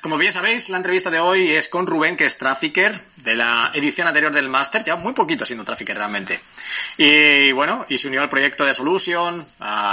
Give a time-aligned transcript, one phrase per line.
[0.00, 3.70] Como bien sabéis, la entrevista de hoy es con Rubén, que es trafficker de la
[3.72, 6.40] edición anterior del Master, ya muy poquito siendo trafficker realmente.
[6.98, 9.46] Y bueno, y se unió al proyecto de Solution,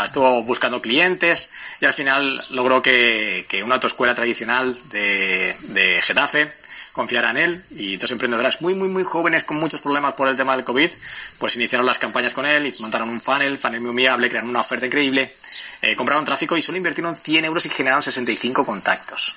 [0.04, 6.52] estuvo buscando clientes y al final logró que, una autoescuela tradicional de, de Getafe
[6.92, 10.36] confiara en él y dos emprendedoras muy, muy, muy jóvenes con muchos problemas por el
[10.36, 10.90] tema del COVID,
[11.38, 14.62] pues iniciaron las campañas con él y montaron un funnel, funnel muy viable, crearon una
[14.62, 15.36] oferta increíble,
[15.82, 19.36] eh, compraron tráfico y solo invirtieron 100 euros y generaron 65 contactos.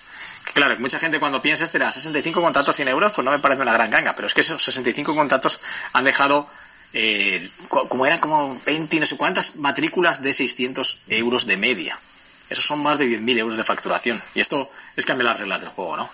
[0.53, 3.73] Claro, mucha gente cuando piensa, este 65 contactos, 100 euros, pues no me parece una
[3.73, 5.61] gran ganga, pero es que esos 65 contactos
[5.93, 6.49] han dejado,
[6.93, 11.99] eh, como eran como 20 y no sé cuántas matrículas de 600 euros de media.
[12.51, 14.23] Esos son más de 10.000 euros de facturación.
[14.35, 16.11] Y esto es cambiar las reglas del juego, ¿no?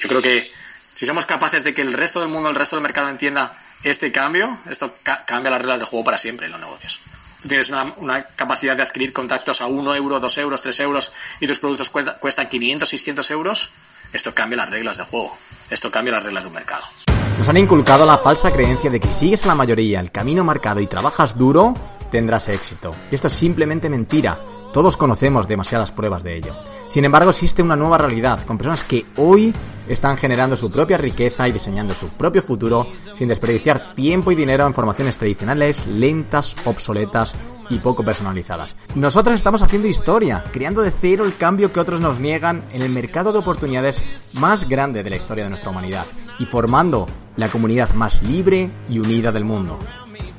[0.00, 0.50] Yo creo que
[0.94, 4.10] si somos capaces de que el resto del mundo, el resto del mercado entienda este
[4.10, 7.00] cambio, esto cambia las reglas del juego para siempre en los negocios.
[7.48, 11.58] Tienes una, capacidad de adquirir contactos a 1 euro, 2 euros, 3 euros y tus
[11.58, 13.70] productos cuestan 500, 600 euros,
[14.12, 15.36] esto cambia las reglas del juego.
[15.70, 16.84] Esto cambia las reglas de un mercado.
[17.36, 20.80] Nos han inculcado la falsa creencia de que si sigues la mayoría el camino marcado
[20.80, 21.74] y trabajas duro,
[22.10, 22.94] tendrás éxito.
[23.10, 24.38] Y esto es simplemente mentira.
[24.74, 26.52] Todos conocemos demasiadas pruebas de ello.
[26.88, 29.54] Sin embargo, existe una nueva realidad, con personas que hoy
[29.86, 34.66] están generando su propia riqueza y diseñando su propio futuro sin desperdiciar tiempo y dinero
[34.66, 37.36] en formaciones tradicionales, lentas, obsoletas
[37.70, 38.74] y poco personalizadas.
[38.96, 42.90] Nosotros estamos haciendo historia, creando de cero el cambio que otros nos niegan en el
[42.90, 44.02] mercado de oportunidades
[44.40, 46.06] más grande de la historia de nuestra humanidad
[46.40, 49.78] y formando la comunidad más libre y unida del mundo.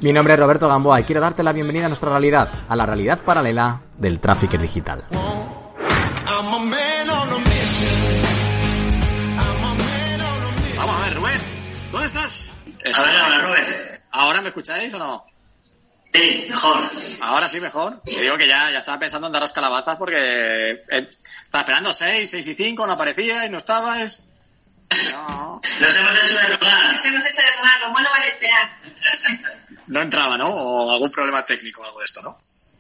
[0.02, 2.86] Mi nombre es Roberto Gamboa y quiero darte la bienvenida a nuestra realidad, a la
[2.86, 5.06] realidad paralela del tráfico digital.
[10.78, 11.42] Vamos a ver, Rubén,
[11.92, 12.50] ¿dónde estás?
[12.94, 13.66] A ver, ahora, Rubén.
[14.12, 15.26] ¿Ahora me escucháis o no?
[16.14, 16.78] Sí, mejor.
[17.22, 18.02] Ahora sí, mejor.
[18.02, 21.10] Te digo que ya, ya estaba pensando en daros calabazas porque eh,
[21.44, 24.22] estaba esperando 6, 6 y 5, no aparecía y no estabas.
[25.12, 25.62] No.
[25.82, 26.94] Nos hemos hecho de rogar.
[26.94, 28.70] Nos hemos hecho de rogar, lo bueno vale esperar.
[29.88, 30.50] No entraba, ¿no?
[30.50, 32.36] O algún problema técnico o algo de esto, ¿no?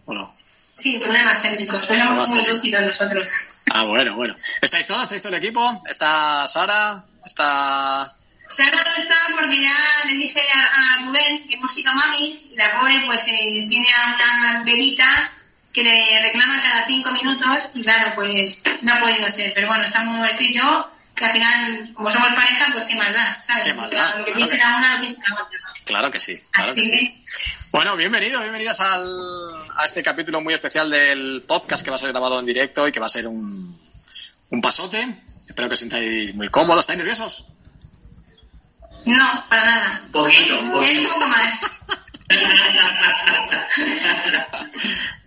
[0.06, 0.36] ¿O no?
[0.78, 1.86] Sí, problemas técnicos.
[1.86, 3.28] Somos muy lúcidos nosotros.
[3.72, 4.36] Ah, bueno, bueno.
[4.62, 5.04] ¿Estáis todos?
[5.04, 5.84] ¿Estáis todo el equipo?
[5.90, 7.04] ¿Está Sara?
[7.26, 8.14] ¿Está...?
[8.48, 12.56] Sara no está porque ya le dije a, a Rubén que hemos sido mamis y
[12.56, 15.32] la pobre pues eh, tiene una bebita
[15.74, 19.52] que le reclama cada cinco minutos y claro, pues no ha podido ser.
[19.54, 23.42] Pero bueno, estamos, estoy yo, que al final, como somos pareja, pues qué más da,
[23.42, 23.66] ¿sabes?
[23.66, 24.16] ¿Qué más da?
[24.18, 25.10] Lo que Claro que- la una, lo la
[25.44, 25.60] otra.
[25.86, 26.42] Claro que sí.
[26.52, 26.92] Claro Así que sí.
[26.92, 27.24] que,
[27.72, 29.06] Bueno, bienvenidos, bienvenidas al,
[29.78, 32.92] a este capítulo muy especial del podcast que va a ser grabado en directo y
[32.92, 33.80] que va a ser un,
[34.50, 35.06] un pasote.
[35.48, 36.82] Espero que os sintáis muy cómodos.
[36.82, 37.46] ¿Estáis nerviosos?
[39.06, 40.02] no, para nada.
[40.12, 41.02] Poquito, Es poquito.
[41.02, 41.60] un poco más.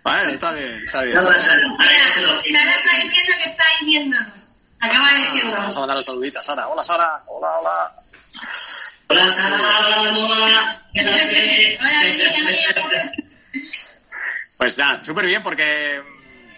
[0.03, 1.15] Vale, está bien, está bien.
[1.15, 4.48] No Sara está diciendo que está ahí viéndonos.
[4.79, 5.51] Acaba de decirlo.
[5.51, 6.67] Vamos a mandar un saludito a Sara.
[6.67, 7.23] Hola, Sara.
[7.27, 7.95] Hola, hola.
[9.07, 10.85] Hola, Sara.
[14.57, 16.01] Pues nada, súper bien porque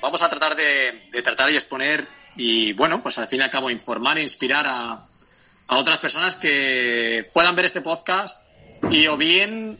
[0.02, 3.52] vamos a tratar de, de tratar y exponer y bueno, pues al fin y al
[3.52, 5.04] cabo informar e inspirar a,
[5.68, 8.40] a otras personas que puedan ver este podcast
[8.90, 9.80] y o bien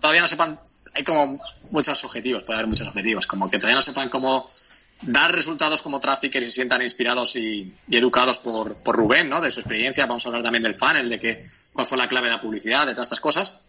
[0.00, 0.60] todavía no sepan,
[0.94, 1.32] hay como
[1.72, 4.44] muchos objetivos, puede haber muchos objetivos, como que todavía no sepan cómo
[5.02, 9.40] dar resultados como traffickers y se sientan inspirados y, y educados por, por Rubén, ¿no?
[9.40, 10.06] De su experiencia.
[10.06, 12.86] Vamos a hablar también del funnel, de que, cuál fue la clave de la publicidad,
[12.86, 13.60] de todas estas cosas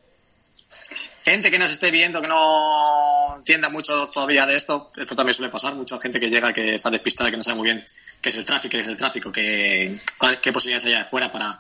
[1.28, 5.52] gente que nos esté viendo que no entienda mucho todavía de esto, esto también suele
[5.52, 7.86] pasar, mucha gente que llega que está despistada, que no sabe muy bien
[8.22, 10.00] qué es el tráfico, qué es el tráfico, qué,
[10.42, 11.60] qué posibilidades hay afuera para,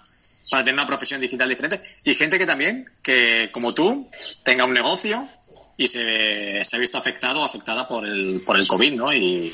[0.50, 1.81] para tener una profesión digital diferente.
[2.06, 4.10] Y gente que también, que como tú,
[4.44, 5.28] tenga un negocio
[5.78, 9.14] y se, se ha visto afectado o afectada por el, por el COVID, ¿no?
[9.14, 9.54] Y,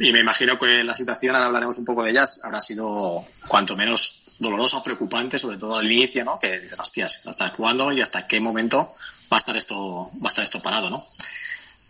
[0.00, 3.76] y me imagino que la situación, ahora hablaremos un poco de ellas, habrá sido cuanto
[3.76, 6.38] menos dolorosa preocupante, sobre todo al inicio, ¿no?
[6.38, 8.94] Que dices, hostias, ¿hasta cuándo y hasta qué momento
[9.30, 11.06] va a estar esto, va a estar esto parado, ¿no?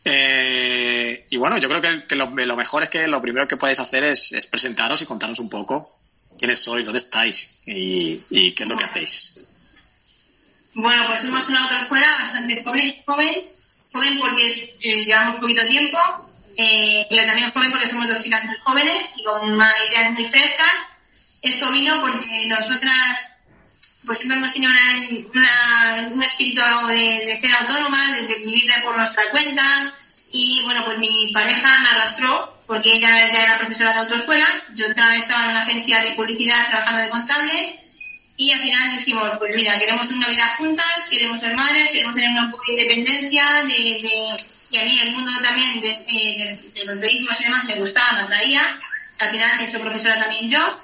[0.05, 3.57] Eh, y bueno, yo creo que, que lo, lo mejor es que lo primero que
[3.57, 5.85] podéis hacer es, es presentaros y contarnos un poco
[6.39, 9.41] quiénes sois, dónde estáis y, y qué es lo que hacéis.
[10.75, 15.99] Bueno, pues somos una autoescuela bastante joven, joven, porque eh, llevamos poquito tiempo
[16.57, 20.73] eh, y también joven porque somos dos chicas muy jóvenes y con ideas muy frescas.
[21.43, 23.29] Esto vino porque nosotras
[24.07, 24.73] pues siempre hemos tenido
[25.35, 29.93] una, un espíritu de, de ser autónomas, de, de vivir por nuestra cuenta.
[30.33, 34.47] Y bueno, pues mi pareja me arrastró porque ella ya era profesora de autoescuela.
[34.75, 37.82] Yo otra vez estaba en una agencia de publicidad trabajando de contable.
[38.43, 42.31] Y al final dijimos, pues mira, queremos una vida juntas, queremos ser madres, queremos tener
[42.43, 43.69] un poco de independencia, de,
[44.03, 47.77] de- y a mí el mundo también de, eh, de- los turismos y demás me
[47.77, 48.81] gustaba, me atraía.
[49.21, 50.81] Al final he hecho profesora también yo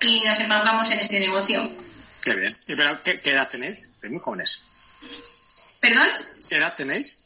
[0.00, 1.70] y nos embarcamos en este negocio.
[2.22, 2.50] Qué bien.
[2.66, 3.90] ¿Y pero qué, qué edad tenéis?
[4.00, 4.62] Sois muy jóvenes.
[5.82, 6.08] ¿Perdón?
[6.48, 7.24] ¿Qué edad tenéis?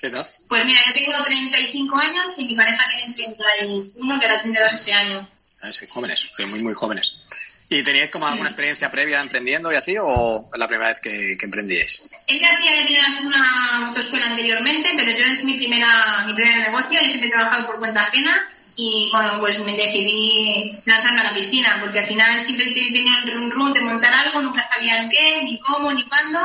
[0.00, 0.26] ¿Qué edad?
[0.48, 4.72] Pues mira, yo tengo 35 años y mi pareja tiene 31, que ahora tiene dos
[4.72, 5.28] este año.
[5.62, 7.26] Ah, sois jóvenes, sois muy, muy jóvenes.
[7.72, 11.44] ¿Y teníais como alguna experiencia previa emprendiendo y así o la primera vez que, que
[11.46, 12.10] emprendíais?
[12.26, 17.00] Ella sí había tenido una- autoescuela anteriormente, pero yo es mi primera mi primer negocio,
[17.00, 21.34] yo siempre he trabajado por cuenta ajena y bueno, pues me decidí lanzarme a la
[21.34, 25.42] piscina, porque al final siempre tenido el run de montar algo, nunca sabía en qué,
[25.44, 26.40] ni cómo, ni cuándo,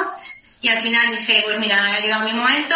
[0.62, 2.76] y al final dije, pues mira, ha llegado mi momento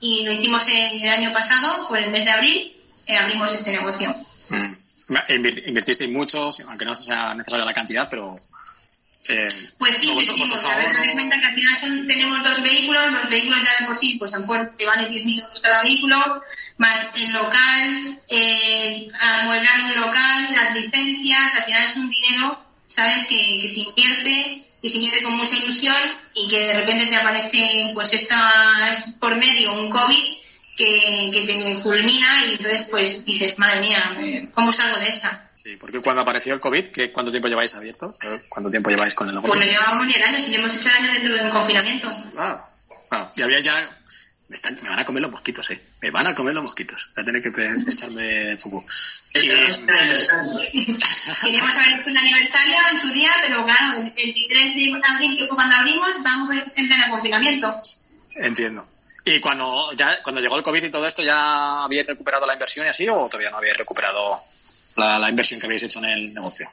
[0.00, 2.72] y lo hicimos el año pasado, por el mes de abril,
[3.06, 4.14] eh, abrimos este negocio.
[4.50, 4.60] Mm.
[5.66, 8.30] Invertisteis mucho, aunque no sea necesaria la cantidad, pero...
[9.28, 10.64] eh, Pues sí, invertimos.
[10.64, 13.96] ahorros- de cuenta que al final son- tenemos dos vehículos, los vehículos ya de por
[13.96, 14.38] sí, pues a
[14.76, 16.42] te valen 10.000 euros cada vehículo,
[16.78, 23.24] más el local, eh, amueblar un local, las licencias, al final es un dinero, ¿sabes?
[23.26, 25.96] Que, que se invierte, que se invierte con mucha ilusión
[26.34, 30.36] y que de repente te aparece, pues esta, es por medio un COVID
[30.76, 35.50] que, que te fulmina y entonces pues dices, madre mía, eh, ¿cómo salgo de esta?
[35.54, 38.16] Sí, porque cuando apareció el COVID, ¿qué, ¿cuánto tiempo lleváis abierto?
[38.48, 39.54] ¿Cuánto tiempo lleváis con el negocio?
[39.54, 41.50] Pues no llevamos ni el año, si ya hemos hecho el año dentro de un
[41.50, 42.08] confinamiento.
[42.32, 42.60] Claro,
[43.08, 43.28] claro.
[43.36, 43.98] Y había ya...
[44.48, 45.80] Me, están- me van a comer los mosquitos, eh.
[46.02, 47.08] Me van a comer los mosquitos.
[47.14, 47.48] Voy a tener que
[47.90, 48.56] echarme
[50.00, 50.60] aniversario.
[51.42, 55.46] Queríamos haber hecho un aniversario en su día, pero claro, el 23 de abril, que
[55.46, 57.80] fue cuando abrimos, estábamos en pleno confinamiento.
[58.36, 58.86] entiendo.
[59.24, 62.86] ¿Y cuando ya cuando llegó el COVID y todo esto, ya habíais recuperado la inversión
[62.86, 64.40] y así o todavía no habíais recuperado
[64.96, 66.68] la, inversión que habéis hecho en el negocio?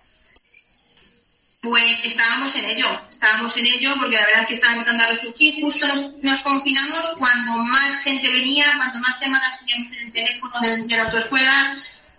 [1.61, 5.07] Pues estábamos en ello, estábamos en ello porque la verdad es que estaba empezando a
[5.07, 5.61] resurgir.
[5.61, 5.85] Justo
[6.23, 10.97] nos, confinamos cuando más gente venía, cuanto más llamadas teníamos en el teléfono de, de
[10.97, 11.75] la autoescuela,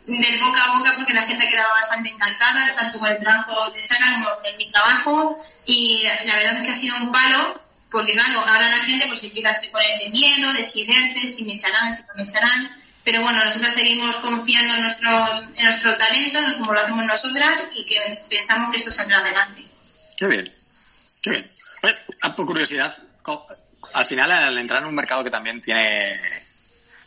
[0.07, 3.83] del boca a boca, porque la gente quedaba bastante encantada, tanto con el trabajo de
[3.83, 5.39] Sara como con mi trabajo.
[5.67, 9.23] Y la verdad es que ha sido un palo, porque claro, ahora la gente pues
[9.23, 12.81] empieza con ese miedo de si verte, si me echarán, si no me echarán.
[13.03, 17.61] Pero bueno, nosotros seguimos confiando en nuestro, en nuestro talento, en como lo hacemos nosotras,
[17.75, 19.65] y que pensamos que esto saldrá adelante.
[20.17, 20.53] Qué bien,
[21.23, 21.45] qué bien.
[22.21, 22.95] Ah, por curiosidad,
[23.95, 26.21] al final al entrar en un mercado que también tiene,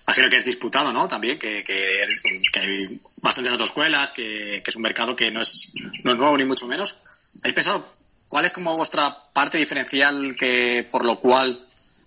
[0.07, 1.07] imagino que es disputado, ¿no?
[1.07, 2.05] También, que, que,
[2.51, 5.71] que hay bastantes autoescuelas, que, que es un mercado que no es,
[6.03, 6.97] no es nuevo ni mucho menos.
[7.43, 7.93] ¿Habéis pensado
[8.33, 11.55] cuál es como vuestra parte diferencial que por lo cual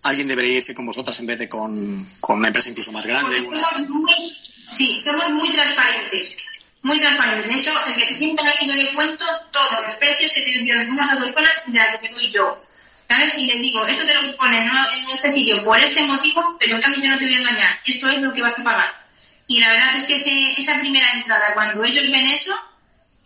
[0.02, 3.36] alguien debería irse con vosotras en vez de con, con una empresa incluso más grande?
[3.38, 4.36] Somos muy,
[4.76, 6.34] sí, somos muy transparentes.
[6.82, 7.46] Muy transparentes.
[7.46, 10.90] De hecho, el que se sienta ahí, yo le cuento todos los precios que tienen
[10.90, 12.58] unas autoescuelas de las que doy yo.
[13.08, 13.34] ¿Sabes?
[13.38, 16.82] Y les digo, esto te lo ponen en este sitio por este motivo, pero en
[16.82, 17.78] cambio yo no te voy a engañar.
[17.86, 19.06] Esto es lo que vas a pagar.
[19.46, 22.52] Y la verdad es que ese- esa primera entrada, cuando ellos ven eso,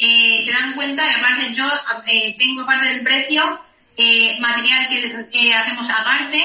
[0.01, 1.69] eh, se dan cuenta y aparte yo
[2.07, 3.61] eh, tengo parte del precio
[3.97, 6.39] eh, material que eh, hacemos aparte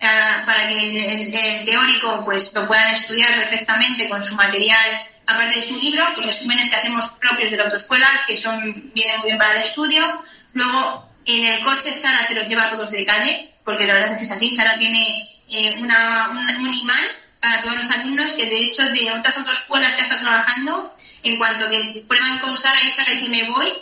[0.00, 5.06] eh, para que el, el- el teórico pues lo puedan estudiar perfectamente con su material
[5.26, 9.18] aparte de su libro, los resúmenes que hacemos propios de la autoescuela que son vienen
[9.20, 10.22] muy bien para el estudio.
[10.52, 14.12] Luego en el coche Sara se los lleva a todos de calle, porque la verdad
[14.12, 14.54] es que es así.
[14.54, 15.02] Sara tiene
[15.48, 17.04] eh, una, un, un imán
[17.40, 20.94] para todos los alumnos que de hecho de otras autoescuelas que estado trabajando,
[21.24, 23.72] en cuanto que prueban con Sara y Sara dice me voy,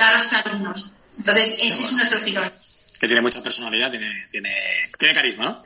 [0.00, 0.90] arrastra alumnos.
[1.18, 2.52] Entonces ese es nuestro filón.
[3.00, 4.54] que tiene mucha personalidad, tiene, tiene,
[4.98, 5.62] tiene carisma, ¿no?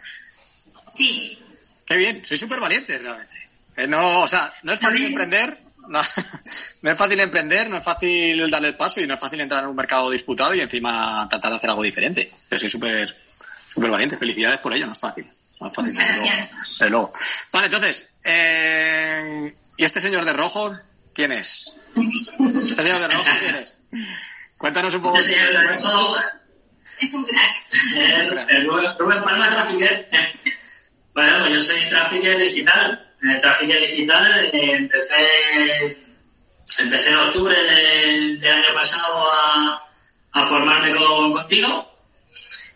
[0.95, 1.39] Sí,
[1.87, 3.37] Qué bien, soy súper valiente realmente.
[3.77, 6.01] Eh, no, o sea, no es fácil emprender, no,
[6.83, 9.63] no es fácil emprender, no es fácil dar el paso y no es fácil entrar
[9.63, 12.31] en un mercado disputado y encima tratar de hacer algo diferente.
[12.49, 13.15] Pero soy súper
[13.75, 15.29] súper valiente, felicidades por ello, no es fácil.
[15.61, 16.49] No es fácil, luego.
[16.79, 17.13] Desde luego.
[17.53, 20.73] Vale, entonces, eh, ¿y este señor de rojo
[21.15, 21.75] quién es?
[21.97, 23.77] ¿Este señor de rojo quién es?
[24.59, 25.19] Cuéntanos un poco.
[25.19, 26.17] Este señor de rojo,
[27.01, 27.53] es un crack.
[27.97, 28.67] eh, el
[28.99, 30.09] Rubén Palma Trafficker.
[31.15, 33.15] Bueno, pues yo soy trafficker digital.
[33.23, 36.05] En el trafficker digital eh, empecé,
[36.79, 39.83] empecé en octubre del, del año pasado a,
[40.33, 41.89] a formarme con, contigo.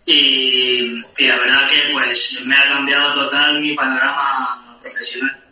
[0.04, 5.42] Y, y la verdad que pues me ha cambiado total mi panorama profesional.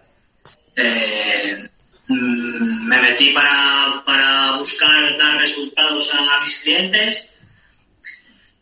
[0.76, 1.68] Eh,
[2.08, 7.26] me metí para, para buscar dar resultados a, mis clientes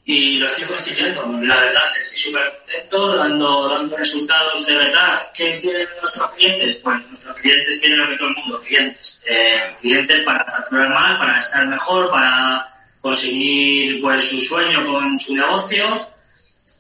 [0.04, 1.26] y lo estoy consiguiendo.
[1.42, 5.22] La verdad, estoy súper contento, dando, dando resultados de verdad.
[5.34, 6.76] ¿Qué quieren nuestros clientes?
[6.76, 9.20] Pues nuestros clientes quieren lo que todo el mundo, clientes.
[9.26, 12.68] Eh, clientes para facturar más, para estar mejor, para
[13.00, 16.08] conseguir pues su sueño con su negocio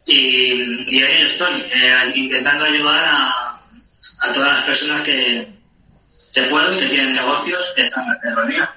[0.06, 3.60] y, y ahí estoy, eh, intentando ayudar a,
[4.20, 5.48] a, todas las personas que,
[6.34, 8.68] y que tienen negocios esta reunión.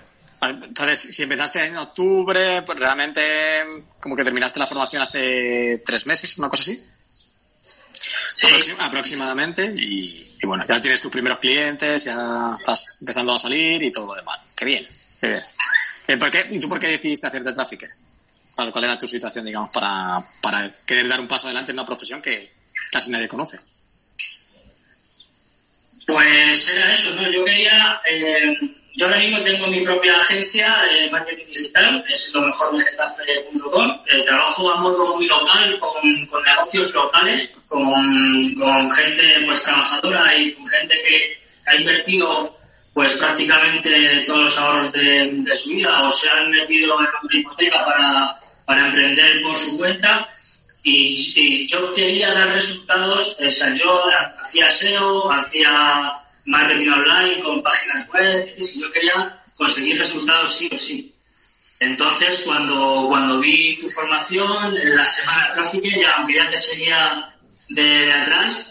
[0.41, 3.63] Entonces, si empezaste en octubre, pues realmente
[3.99, 6.83] como que terminaste la formación hace tres meses, una cosa así.
[8.29, 8.71] Sí.
[8.79, 9.73] aproximadamente.
[9.75, 14.07] Y, y, bueno, ya tienes tus primeros clientes, ya estás empezando a salir y todo
[14.07, 14.39] lo demás.
[14.55, 14.87] Qué bien,
[15.19, 15.43] qué bien.
[16.07, 17.89] Eh, ¿Por qué, ¿Y tú por qué decidiste hacerte trafficker?
[18.55, 22.21] ¿Cuál era tu situación, digamos, para, para querer dar un paso adelante en una profesión
[22.21, 22.53] que
[22.91, 23.59] casi nadie conoce?
[26.05, 27.29] Pues era eso, ¿no?
[27.29, 28.01] Yo quería...
[28.09, 28.57] Eh,
[28.97, 33.97] yo ahora mismo tengo mi propia agencia de marketing digital, es lo mejor de Getafe.com.
[34.07, 40.33] Eh, trabajo a modo muy local, con, con negocios locales, con, con, gente pues trabajadora
[40.37, 42.57] y con gente que ha invertido
[42.93, 47.83] pues prácticamente todos los ahorros de, su vida o se han metido en una hipoteca
[47.83, 50.29] para, para emprender por su cuenta
[50.87, 54.03] y, yo quería dar resultados, o sea, yo
[54.39, 56.13] hacía SEO, hacía
[56.45, 61.11] marketing online con páginas web, y yo quería conseguir resultados sí o sí.
[61.79, 67.35] Entonces, cuando, cuando vi tu formación, en la semana gráfica, ya aunque ya te seguía
[67.69, 68.67] de atrás,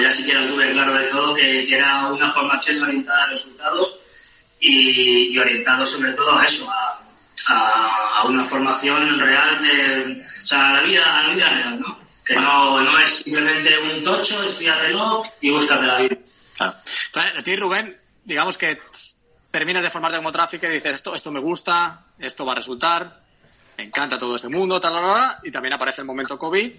[0.00, 3.96] ya siquiera tuve claro de todo que, era una formación orientada a resultados
[4.58, 7.01] y, orientado sobre todo a eso, a,
[8.24, 11.98] una formación real de, o sea, a la vida, a la vida real, ¿no?
[12.24, 16.16] Que no, no es simplemente un tocho, estudiatelo y búscate la vida.
[16.56, 16.74] Claro.
[17.38, 18.80] A ti, Rubén, digamos que
[19.50, 23.22] terminas de formarte como tráfico y dices, esto, esto me gusta, esto va a resultar,
[23.76, 26.72] me encanta todo este mundo, tal, tal, tal, y también aparece el momento COVID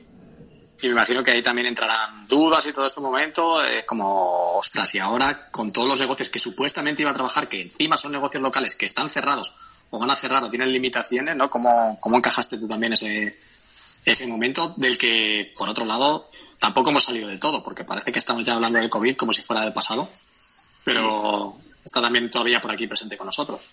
[0.83, 4.93] y me imagino que ahí también entrarán dudas y todo este momento, eh, como, ostras,
[4.95, 8.43] y ahora con todos los negocios que supuestamente iba a trabajar, que encima son negocios
[8.43, 9.55] locales que están cerrados
[9.93, 11.51] o van a cerrar o tienen limitaciones, ¿no?
[11.51, 13.37] ¿Cómo, cómo encajaste tú también ese,
[14.03, 18.17] ese momento del que, por otro lado, tampoco hemos salido de todo, porque parece que
[18.17, 20.09] estamos ya hablando del COVID como si fuera del pasado,
[20.83, 23.69] pero está también todavía por aquí presente con nosotros.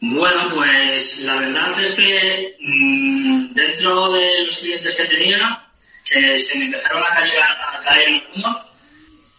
[0.00, 5.66] Bueno, pues la verdad es que mmm, dentro de los clientes que tenía,
[6.04, 8.58] que se me empezaron a caer, a caer algunos,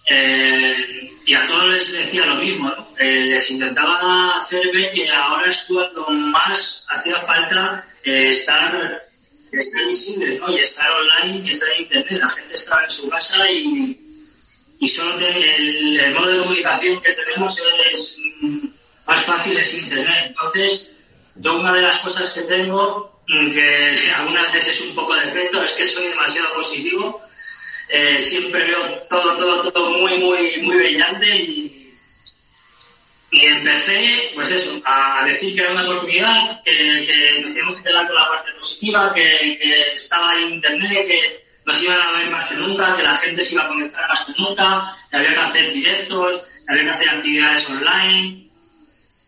[0.07, 2.84] eh, y a todos les decía lo mismo, ¿no?
[2.97, 8.73] Eh, les intentaba hacer ver que ahora es cuando más hacía falta eh, estar,
[9.51, 10.51] estar visibles, ¿no?
[10.51, 12.19] Y estar online y estar en internet.
[12.21, 13.99] La gente estaba en su casa y,
[14.79, 17.59] y solo el, el, modo de comunicación que tenemos
[17.91, 18.17] es...
[19.05, 20.25] Más fácil es Internet.
[20.27, 20.91] Entonces,
[21.35, 25.63] yo una de las cosas que tengo, mm, que algunas veces es un poco defecto,
[25.63, 27.21] es que soy demasiado positivo.
[27.89, 31.64] Eh, siempre veo todo, todo, todo muy, muy, muy brillante y,
[33.35, 37.83] y empecé, pues eso, a decir que era una oportunidad, que, que nos teníamos que
[37.83, 42.45] quedar con la parte positiva, que, estaba en Internet, que nos iban a ver más
[42.45, 45.39] que nunca, que la gente se iba a conectar más que nunca, que había que
[45.39, 48.45] hacer directos, que había que hacer actividades online,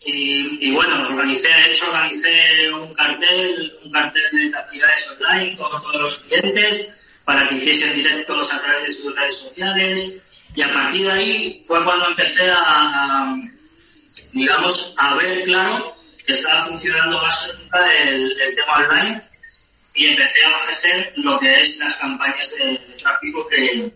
[0.06, 6.02] y, bueno, organicé, de hecho organicé un cartel, un cartel de actividades online con todos
[6.02, 6.90] los clientes
[7.26, 10.14] para que hiciesen directos a través de sus redes sociales.
[10.56, 13.36] Y a partir de ahí fue cuando empecé a,
[14.32, 19.22] digamos, a ver claro que estaba funcionando más que nunca el, tema online
[19.94, 23.92] y empecé a ofrecer lo que es las campañas de tráfico que,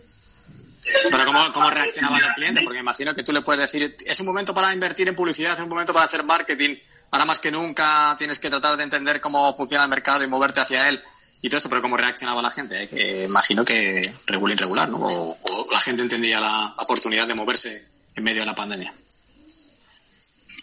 [1.10, 2.62] pero ¿cómo, cómo reaccionaba el cliente?
[2.62, 5.60] Porque imagino que tú le puedes decir, es un momento para invertir en publicidad, es
[5.60, 6.76] un momento para hacer marketing,
[7.10, 10.60] ahora más que nunca tienes que tratar de entender cómo funciona el mercado y moverte
[10.60, 11.02] hacia él
[11.40, 12.86] y todo esto, pero ¿cómo reaccionaba la gente?
[12.88, 14.98] Que imagino que regular irregular, ¿no?
[14.98, 15.38] O,
[15.72, 18.94] la gente entendía la oportunidad de moverse en medio de la pandemia.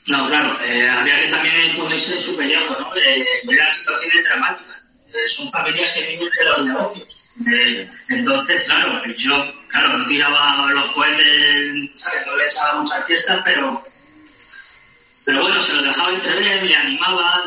[0.09, 2.95] No, claro, eh, había que también ponerse en su pellejo, ¿no?
[2.95, 4.81] Eh, ver situaciones dramáticas.
[5.13, 7.15] Eh, son familias que viven de los negocios
[7.47, 12.25] eh, entonces, claro, yo, claro, no tiraba los cohetes, ¿sabes?
[12.25, 13.83] No le echaba muchas fiestas, pero,
[15.23, 17.43] pero bueno, se los dejaba entrever, le animaba,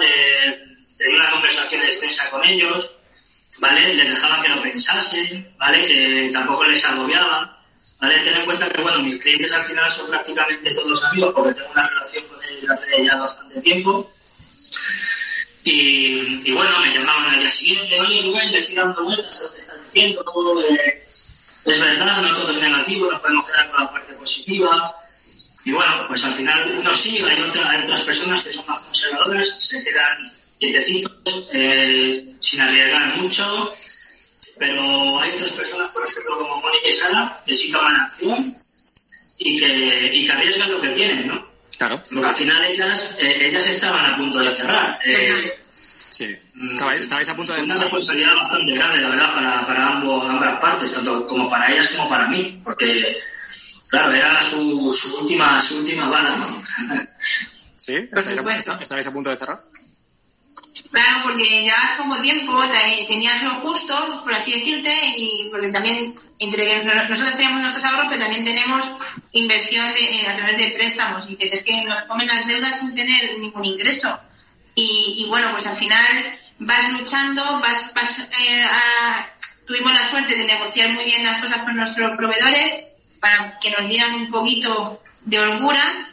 [0.97, 2.91] tenía una conversación extensa con ellos,
[3.59, 3.93] ¿vale?
[3.93, 5.85] Les dejaba que lo pensasen, ¿vale?
[5.85, 7.62] Que tampoco les agobiaba,
[8.03, 8.19] ¿vale?
[8.19, 11.71] Ten en cuenta que, bueno, mis clientes al final son prácticamente todos amigos porque tengo
[11.71, 14.11] una relación con ellos hace ya bastante tiempo.
[15.65, 19.53] Y, bueno, me llamaban al día siguiente, oye Rubén, le estoy dando vueltas a lo
[19.53, 20.61] que estás diciendo, todo
[21.65, 24.97] es verdad, no todo es negativo, nos podemos quedar con la parte positiva.
[25.65, 29.65] Y bueno, pues al final uno sí, hay, hay otras personas que son más conservadoras,
[29.65, 30.19] se quedan
[30.59, 33.73] quietecitos, eh, sin arriesgar mucho,
[34.59, 34.83] pero
[35.21, 38.45] hay otras personas, por ejemplo, como Mónica y Sara, que sí toman acción
[39.39, 41.47] y que, y que arriesgan lo que tienen, ¿no?
[41.79, 42.01] Claro.
[42.13, 44.99] Porque al final ellas, eh, ellas estaban a punto de cerrar.
[45.05, 45.59] Eh,
[46.13, 46.27] Sí,
[46.71, 47.83] estabais, estabais a punto de una cerrar.
[47.85, 52.07] responsabilidad bastante grande, la verdad, para, para ambos, ambas partes, tanto como para ellas como
[52.07, 53.17] para mí, porque,
[53.89, 56.63] claro, era su, su última, su última bala, ¿no?
[57.79, 57.95] ¿Sí?
[58.15, 59.57] ¿Estabais a, estabais a punto de cerrar?
[60.93, 66.15] Claro, porque llevas poco tiempo, te- tenías lo justo, por así decirte, y porque también
[66.39, 68.85] entre nosotros tenemos nuestros ahorros, pero también tenemos
[69.33, 71.25] inversión de- eh, a través de préstamos.
[71.27, 74.21] Y dices, es que nos comen las deudas sin tener ningún ingreso.
[74.75, 78.65] Y, bueno, pues al final vas luchando, vas, vas eh,
[79.67, 82.85] tuvimos la suerte de negociar muy bien las cosas con nuestros proveedores
[83.21, 86.09] para que nos dieran un poquito de holgura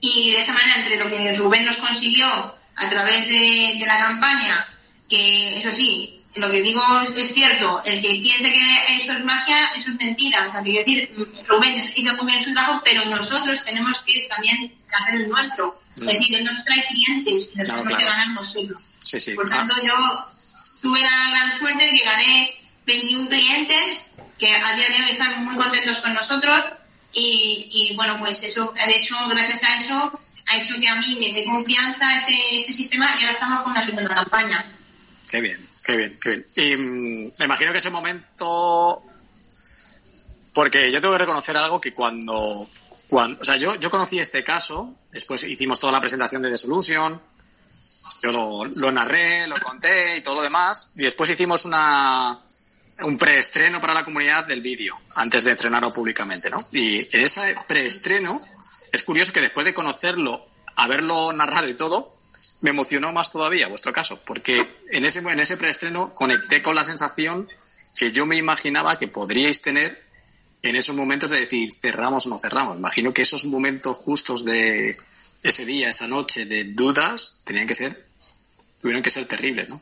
[0.00, 3.98] y de esa manera entre lo que Rubén nos consiguió a través de, de la
[3.98, 4.66] campaña,
[5.08, 6.82] que eso sí, lo que digo
[7.16, 10.46] es, cierto, el que piense que esto es magia, eso es mentira.
[10.46, 11.10] O sea, quiero decir,
[11.48, 15.66] Rubén hizo muy bien su trabajo, pero nosotros tenemos que también hacer el nuestro.
[15.96, 18.10] Es decir, él nos trae clientes y nos Claro, tenemos que claro.
[18.10, 18.86] ganar nosotros.
[19.00, 19.32] Sí, sí.
[19.32, 19.94] Por Ah, tanto, yo
[20.82, 22.54] tuve la gran suerte de que gané
[22.84, 23.98] 21 clientes
[24.38, 26.62] que a día de hoy están muy contentos con nosotros
[27.14, 31.16] y, y, bueno, pues eso, de hecho, gracias a eso, ha hecho que a mí
[31.20, 34.72] me dé confianza este, este sistema y ahora estamos con una segunda campaña.
[35.28, 36.46] Qué bien, qué bien, qué bien.
[36.54, 39.02] Y mm, me imagino que ese momento...
[40.54, 42.66] Porque yo tengo que reconocer algo que cuando...
[43.08, 46.56] cuando o sea, yo, yo conocí este caso, después hicimos toda la presentación de The
[46.56, 47.20] Solution,
[48.22, 52.36] yo lo, lo narré, lo conté y todo lo demás, y después hicimos una
[53.02, 56.58] un preestreno para la comunidad del vídeo, antes de estrenarlo públicamente, ¿no?
[56.72, 58.40] Y en ese preestreno,
[58.92, 62.16] es curioso que después de conocerlo, haberlo narrado y todo,
[62.60, 66.84] me emocionó más todavía vuestro caso, porque en ese, en ese preestreno conecté con la
[66.84, 67.48] sensación
[67.98, 70.04] que yo me imaginaba que podríais tener
[70.62, 72.76] en esos momentos de decir cerramos o no cerramos.
[72.76, 74.98] Imagino que esos momentos justos de
[75.42, 78.06] ese día, esa noche de dudas, tenían que ser,
[78.80, 79.78] tuvieron que ser terribles, ¿no?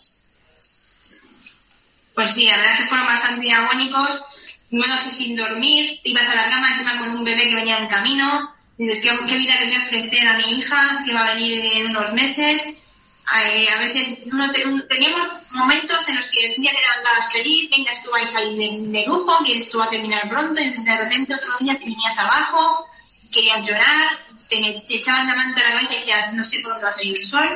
[2.14, 4.22] Pues sí, la verdad es que fueron bastante agónicos.
[4.70, 7.88] Una noche sin dormir, ibas a la cama encima con un bebé que venía en
[7.88, 8.53] camino.
[8.76, 11.64] Dices, ¿qué, qué vida le voy a ofrecer a mi hija que va a venir
[11.76, 12.62] en unos meses?
[12.64, 17.32] Eh, a veces uno te- un- teníamos momentos en los que el día te levantabas
[17.32, 20.60] feliz, venga, esto va a salir de, de lujo, que esto va a terminar pronto,
[20.60, 22.84] y de repente otro día te venías abajo,
[23.32, 24.18] querías llorar,
[24.50, 26.90] te, te echabas la manta a la cabeza y decías, no sé por dónde va
[26.90, 27.48] a salir el sol.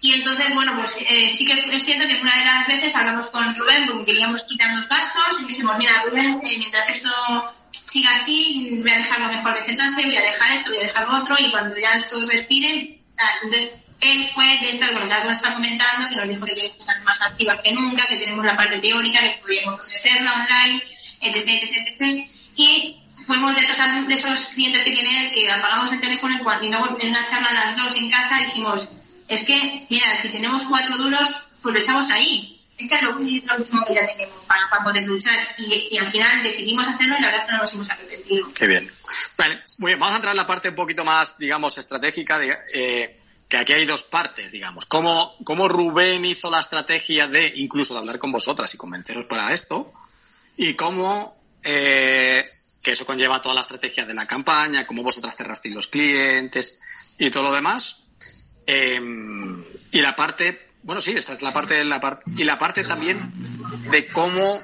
[0.00, 3.28] Y entonces, bueno, pues eh, sí que es cierto que una de las veces hablamos
[3.30, 7.08] con Rubén porque queríamos quitarnos gastos y dijimos, mira, Rubén, eh, mientras esto
[7.88, 9.74] siga así, voy a dejar lo mejor de
[10.06, 13.28] voy a dejar esto, voy a dejar otro y cuando ya esto respire, tal.
[13.42, 13.70] Entonces,
[14.00, 17.02] él fue de estas, bueno, ya nos está comentando, que nos dijo que queremos estar
[17.02, 20.82] más activas que nunca, que tenemos la parte teórica, que podíamos ofrecerla online,
[21.20, 22.30] etc, etc, etc.
[22.56, 22.96] Y
[23.26, 26.64] fuimos de esos, de esos clientes que tiene él, que apagamos el teléfono en cuanto,
[26.64, 28.86] y luego en una charla las dos en casa dijimos,
[29.26, 31.28] es que, mira, si tenemos cuatro duros,
[31.62, 32.57] pues lo echamos ahí.
[32.78, 35.36] Es que es lo, último que ya tenemos para, poder luchar.
[35.58, 38.54] Y, al final decidimos hacerlo y la verdad es que no nos hemos arrepentido.
[38.54, 38.90] Qué bien.
[39.36, 39.98] Vale, muy bien.
[39.98, 43.72] Vamos a entrar en la parte un poquito más, digamos, estratégica, de, eh, que aquí
[43.72, 44.86] hay dos partes, digamos.
[44.86, 49.52] Cómo, cómo Rubén hizo la estrategia de incluso de hablar con vosotras y convenceros para
[49.52, 49.92] esto,
[50.56, 52.44] y cómo, eh,
[52.84, 57.28] que eso conlleva toda la estrategia de la campaña, cómo vosotras cerrasteis los clientes y
[57.30, 58.04] todo lo demás.
[58.66, 59.00] Eh,
[59.92, 62.82] y la parte, bueno, sí, esta es la parte de la parte, y la parte
[62.82, 63.30] también
[63.90, 64.58] de cómo,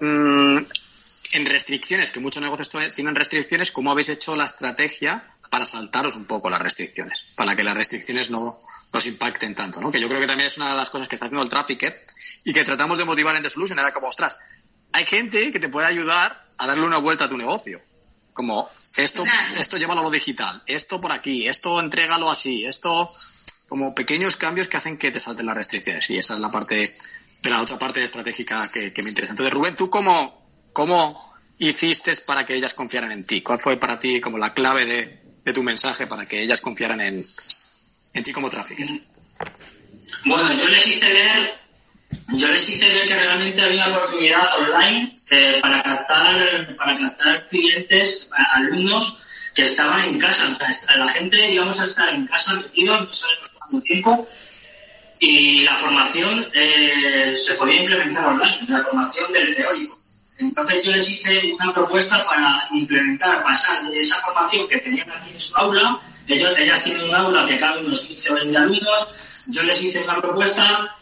[0.00, 0.58] mm,
[1.34, 6.24] en restricciones, que muchos negocios tienen restricciones, ¿cómo habéis hecho la estrategia para saltaros un
[6.24, 7.24] poco las restricciones?
[7.36, 8.52] Para que las restricciones no
[8.92, 9.92] nos impacten tanto, ¿no?
[9.92, 12.02] Que yo creo que también es una de las cosas que está haciendo el Trafficker
[12.44, 13.78] y que tratamos de motivar en The Solution.
[13.78, 14.40] Era como, ostras,
[14.90, 17.80] hay gente que te puede ayudar a darle una vuelta a tu negocio.
[18.32, 19.22] Como, esto,
[19.56, 23.08] esto llévalo a lo digital, esto por aquí, esto entrégalo así, esto,
[23.68, 26.08] como pequeños cambios que hacen que te salten las restricciones.
[26.10, 26.76] Y esa es la parte,
[27.42, 29.32] de la otra parte estratégica que, me interesa.
[29.32, 33.42] Entonces, Rubén, ¿tú cómo, cómo hiciste para que ellas confiaran en ti?
[33.42, 37.00] ¿Cuál fue para ti como la clave de, de tu mensaje para que ellas confiaran
[37.00, 37.22] en,
[38.14, 38.88] en ti como trafficker?
[40.24, 41.54] Bueno, yo les hice ver,
[42.28, 47.48] yo les hice ver que realmente había una oportunidad online eh, para captar, para captar
[47.48, 49.18] clientes, alumnos
[49.54, 50.44] que estaban en casa.
[50.48, 54.28] O sea, la gente íbamos a estar en casa metidos, no sabemos cuánto tiempo,
[55.20, 59.98] y la formación eh, se podía implementar online, la formación del teórico.
[60.38, 65.32] Entonces yo les hice una propuesta para implementar, pasar de esa formación que tenían aquí
[65.32, 69.08] en su aula, ellos, ellas tienen un aula que cabe unos 15 o 20 alumnos,
[69.52, 70.94] yo les hice una propuesta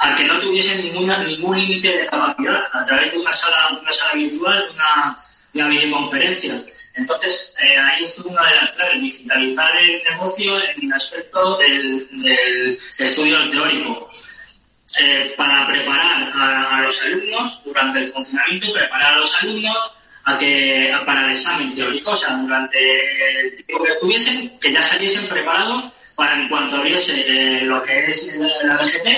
[0.00, 3.92] a que no tuviesen ninguna, ningún límite de capacidad a través de una sala, una
[3.92, 5.16] sala virtual, una,
[5.54, 6.62] una videoconferencia.
[6.96, 12.08] Entonces, eh, ahí estuvo una de las claves, digitalizar el negocio en el aspecto del,
[12.10, 14.10] del estudio teórico.
[14.98, 19.76] Eh, para preparar a, a, los alumnos durante el confinamiento, preparar a los alumnos
[20.24, 22.78] a que para el examen teórico, o sea, durante
[23.40, 28.10] el tiempo que estuviesen, que ya saliesen preparados para en cuanto abriese eh, lo que
[28.10, 29.08] es la BGT,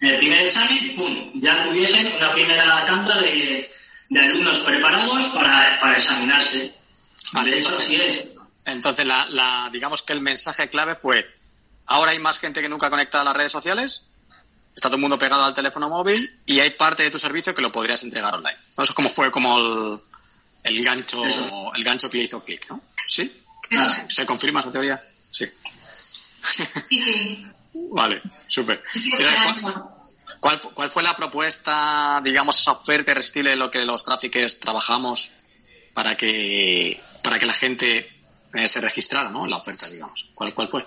[0.00, 1.40] el primer examen, ¡pum!
[1.40, 3.66] ya tuviesen una primera tanda de,
[4.10, 6.70] de alumnos preparados para, para examinarse.
[7.34, 8.28] Vale, es.
[8.64, 11.26] Entonces, la, la, digamos que el mensaje clave fue,
[11.86, 14.06] ahora hay más gente que nunca conectada a las redes sociales,
[14.74, 17.60] está todo el mundo pegado al teléfono móvil y hay parte de tu servicio que
[17.60, 18.56] lo podrías entregar online.
[18.62, 19.98] Eso es como fue como el,
[20.62, 21.72] el gancho Eso.
[21.74, 22.80] el gancho que le hizo clic, ¿no?
[23.08, 23.42] ¿Sí?
[24.08, 25.02] ¿Se confirma esa teoría?
[25.30, 25.46] Sí.
[26.86, 27.46] Sí, sí.
[27.72, 28.82] Vale, súper.
[28.92, 29.10] Sí,
[30.40, 34.60] ¿Cuál, ¿cuál, ¿Cuál fue la propuesta, digamos, esa oferta irresistible de lo que los traffickers
[34.60, 35.32] trabajamos
[35.94, 38.06] para que, para que la gente
[38.52, 39.46] eh, se registrara, ¿no?
[39.46, 40.30] La oferta, digamos.
[40.34, 40.84] ¿Cuál, cuál fue?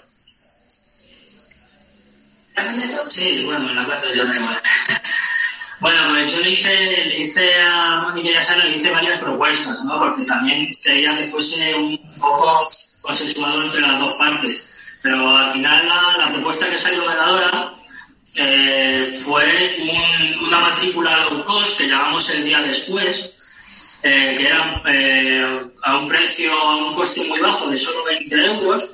[3.10, 4.48] Sí, bueno, la cuento yo mismo.
[5.80, 9.20] Bueno, pues yo le hice, le hice a Mónica y a Sara, le hice varias
[9.20, 10.00] propuestas, ¿no?
[10.00, 12.60] Porque también quería que fuese un poco
[13.02, 15.00] consensuado entre las dos partes.
[15.04, 17.74] Pero al final la, la propuesta que salió ganadora
[18.36, 23.32] eh, fue un, una matrícula low cost que llamamos el día después,
[24.04, 28.46] eh, que era eh, a un precio, a un coste muy bajo de solo 20
[28.46, 28.92] euros,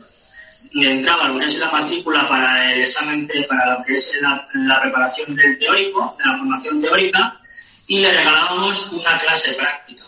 [0.71, 4.47] y entraba lo que es la matrícula para el examen, para lo que es la,
[4.53, 7.39] la, preparación del teórico, de la formación teórica,
[7.87, 10.03] y le regalábamos una clase práctica.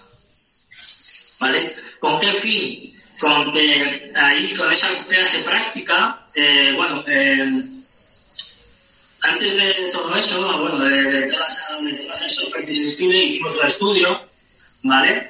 [1.39, 1.62] ¿Vale?
[1.99, 2.93] ¿Con qué fin?
[3.19, 7.63] Con que ahí, con esa clase práctica, eh, bueno, eh,
[9.21, 14.21] antes de todo eso, bueno, de, todas esas ofertas hicimos un estudio,
[14.85, 15.29] ¿vale?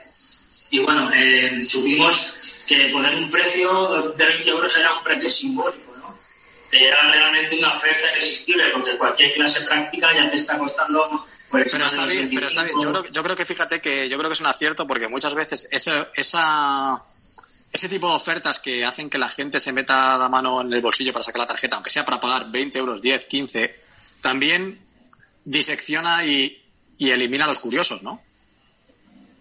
[0.70, 2.36] Y bueno, eh, subimos
[2.68, 6.08] que poner un precio de 20 euros era un precio simbólico, ¿no?
[6.70, 11.26] Que era realmente una oferta irresistible, porque cualquier clase práctica ya te está costando...
[11.50, 12.36] Pues, pero está bien, 25...
[12.36, 12.76] pero está bien.
[12.82, 15.34] Yo creo, yo creo que fíjate que yo creo que es un acierto porque muchas
[15.36, 17.02] veces ese, esa,
[17.72, 20.82] ese tipo de ofertas que hacen que la gente se meta la mano en el
[20.82, 23.76] bolsillo para sacar la tarjeta, aunque sea para pagar 20 euros, 10, 15,
[24.22, 24.82] también
[25.46, 26.62] disecciona y,
[26.98, 28.22] y elimina a los curiosos, ¿no?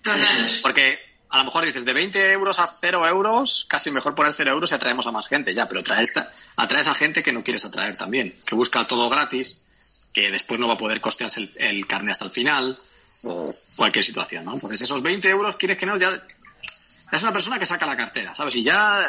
[0.04, 0.50] Total.
[0.62, 0.98] Porque
[1.30, 4.70] a lo mejor dices de 20 euros a 0 euros, casi mejor poner 0 euros
[4.70, 6.12] y atraemos a más gente, ya, pero atraes,
[6.56, 9.64] atraes a gente que no quieres atraer también, que busca todo gratis,
[10.12, 12.76] que después no va a poder costearse el, el carne hasta el final,
[13.24, 14.52] o cualquier situación, ¿no?
[14.52, 16.10] Entonces esos 20 euros, quieres que no, ya
[17.10, 18.54] es una persona que saca la cartera, ¿sabes?
[18.56, 19.00] Y ya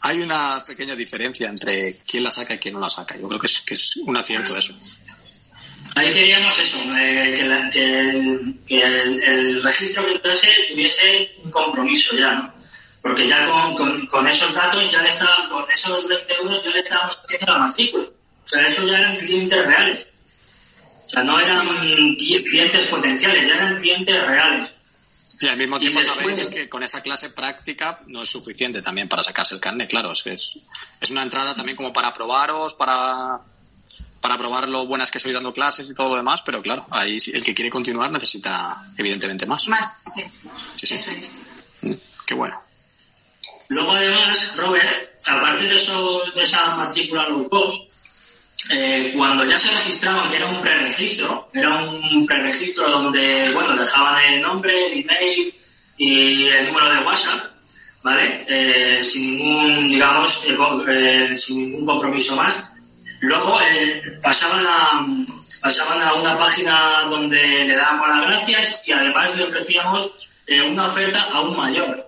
[0.00, 3.16] hay una pequeña diferencia entre quién la saca y quién no la saca.
[3.16, 4.74] Yo creo que es, que es un acierto eso.
[5.96, 11.32] Ahí queríamos eso, eh, que, la, que, el, que el, el, registro que tuviese, tuviese
[11.44, 12.52] un compromiso ya, ¿no?
[13.00, 16.70] Porque ya con, con, con esos datos, ya le está, con esos 20 euros, ya
[16.70, 18.04] le estábamos haciendo la matrícula.
[18.04, 20.06] O sea, eso ya eran clientes reales.
[21.06, 21.66] O sea, no eran
[22.16, 24.70] clientes potenciales, ya eran clientes reales.
[25.40, 26.36] Y al mismo tiempo después...
[26.36, 30.12] sabéis que con esa clase práctica no es suficiente también para sacarse el carnet, claro,
[30.12, 30.58] es que es,
[31.00, 33.38] es una entrada también como para probaros, para
[34.24, 37.18] para probar lo buenas que estoy dando clases y todo lo demás, pero claro, ahí
[37.30, 39.68] el que quiere continuar necesita evidentemente más.
[39.68, 40.24] Más, sí.
[40.76, 40.94] Sí, sí.
[40.94, 41.30] Eso es.
[41.82, 41.92] Mm,
[42.24, 42.58] Qué bueno.
[43.68, 47.92] Luego además, Robert, aparte de, esos, de esa matrícula low cost,
[48.70, 54.24] eh, cuando ya se registraban, que era un preregistro, era un preregistro donde, bueno, dejaban
[54.24, 55.54] el nombre, el email
[55.98, 57.44] y el número de WhatsApp,
[58.02, 58.46] ¿vale?
[58.48, 60.56] Eh, sin ningún, digamos, eh,
[60.88, 62.73] eh sin ningún compromiso más.
[63.20, 65.06] Luego eh, pasaban, a,
[65.60, 70.10] pasaban a una página donde le dábamos las gracias y además le ofrecíamos
[70.46, 72.04] eh, una oferta aún mayor.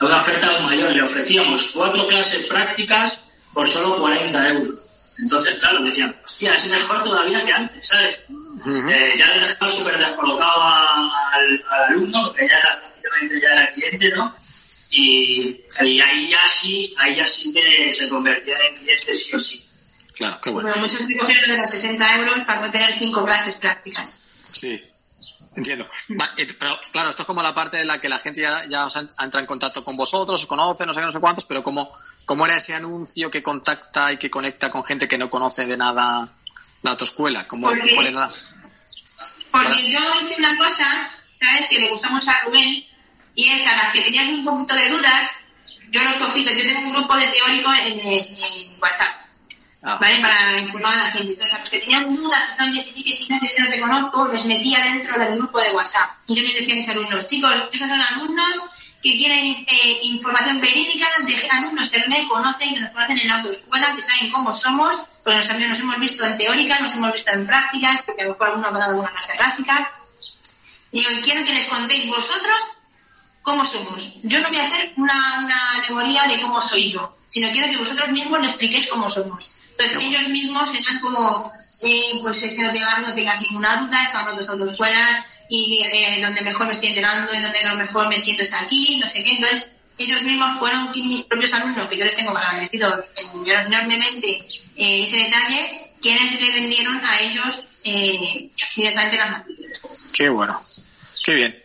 [0.00, 0.90] Una oferta aún mayor.
[0.92, 3.20] Le ofrecíamos cuatro clases prácticas
[3.52, 4.74] por solo 40 euros.
[5.18, 8.18] Entonces, claro, decían, hostia, es mejor todavía que antes, ¿sabes?
[8.28, 8.92] Uh -huh.
[8.92, 13.48] eh, ya le dejaba súper descolocado a, al, al, alumno, que ya era, prácticamente ya
[13.52, 14.34] era cliente, ¿no?
[14.90, 19.38] Y, y ahí ya sí, ahí ya sí que se convertía en cliente sí o
[19.38, 19.69] sí.
[20.20, 20.68] Claro, qué bueno.
[20.68, 24.22] bueno muchos cogieron de los 60 euros para no tener cinco clases prácticas.
[24.52, 24.82] Sí,
[25.56, 25.88] entiendo.
[26.58, 28.96] Pero claro, esto es como la parte de la que la gente ya, ya os
[28.96, 31.90] entra en contacto con vosotros, os conoce, no sé qué, no sé cuántos, pero como,
[32.26, 35.78] ¿cómo era ese anuncio que contacta y que conecta con gente que no conoce de
[35.78, 36.28] nada
[36.82, 37.48] la autoescuela?
[37.48, 38.30] ¿Cómo, porque, cuál era?
[39.50, 41.68] porque yo hice una cosa ¿sabes?
[41.70, 42.84] Que le gustamos a Rubén,
[43.34, 45.30] y es a las que tenías un poquito de dudas,
[45.90, 49.19] yo los cogí, yo tengo un grupo de teóricos en, en WhatsApp.
[49.82, 49.98] Ah.
[50.00, 50.20] ¿Vale?
[50.20, 51.32] Para informar a la gente.
[51.32, 53.80] Entonces, a los que tenían dudas, que estaban, sí, sí, que sí, que no te
[53.80, 56.10] conozco, los metía dentro del grupo de WhatsApp.
[56.26, 58.60] Y yo les decía a mis alumnos, chicos, esos son alumnos
[59.02, 63.36] que quieren eh, información verídica de alumnos que me conocen, que nos conocen en la
[63.36, 67.32] autoescuela, que saben cómo somos, porque nos, nos hemos visto en teórica, nos hemos visto
[67.32, 69.90] en prácticas, porque a lo mejor alguno ha dado alguna clase práctica.
[70.92, 72.58] Digo, y quiero que les contéis vosotros
[73.42, 74.12] cómo somos.
[74.22, 77.78] Yo no voy a hacer una, una alegoría de cómo soy yo, sino quiero que
[77.78, 79.49] vosotros mismos le expliquéis cómo somos.
[79.80, 84.04] Entonces ellos mismos están como, eh, pues es que no tengas, no tengas ninguna duda,
[84.04, 88.08] estamos en dos autoescuelas y eh, donde mejor me estoy enterando y donde lo mejor
[88.08, 89.32] me siento es aquí, no sé qué.
[89.32, 93.04] Entonces ellos mismos fueron mis propios alumnos, que yo les tengo agradecido
[93.46, 99.80] enormemente eh, ese detalle, quienes le vendieron a ellos eh, directamente las materias.
[100.12, 100.60] Qué bueno.
[101.24, 101.62] Qué bien.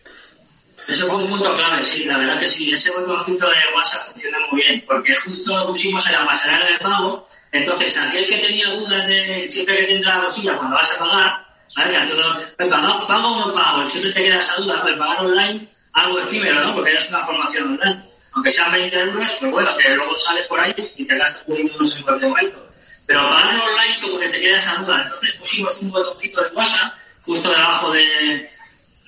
[0.88, 2.72] Eso fue un punto clave, sí, la verdad que sí.
[2.72, 6.78] Ese botoncito de WhatsApp funciona muy bien, porque justo lo pusimos en la pasarela de
[6.78, 7.28] pago.
[7.52, 10.98] Entonces, aquel que tenía dudas de siempre que te entra la bolsilla cuando vas a
[10.98, 12.06] pagar, ¿vale?
[12.08, 13.88] Todo, ¿pago, ¿pago o no pago?
[13.88, 16.74] Siempre te queda esa duda, de pagar online, algo efímero, ¿no?
[16.74, 18.02] Porque es una formación online.
[18.32, 21.72] Aunque sean 20 euros, pues bueno, que luego sales por ahí y te gastas 20
[21.72, 22.68] euros en cualquier momento.
[23.06, 25.02] Pero pagar online como que te queda esa duda.
[25.04, 28.50] Entonces pusimos un botoncito de WhatsApp justo debajo de,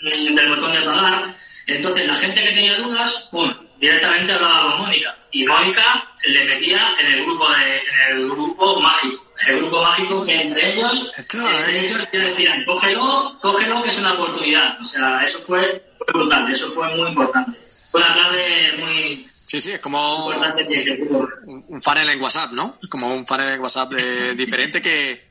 [0.03, 1.35] del botón de pagar
[1.68, 5.17] entonces, la gente que tenía dudas, pum, directamente hablaba con Mónica.
[5.33, 9.25] Y Mónica le metía en el grupo de, en el grupo mágico.
[9.47, 14.14] El grupo mágico que entre ellos, entre ellos te decían, cógelo, cógelo que es una
[14.14, 14.81] oportunidad.
[14.81, 17.59] O sea, eso fue, fue brutal, eso fue muy importante.
[17.91, 22.79] Fue una clave muy, Sí, sí, es como un, un funnel en WhatsApp, ¿no?
[22.91, 25.23] Como un funnel en WhatsApp eh, diferente que,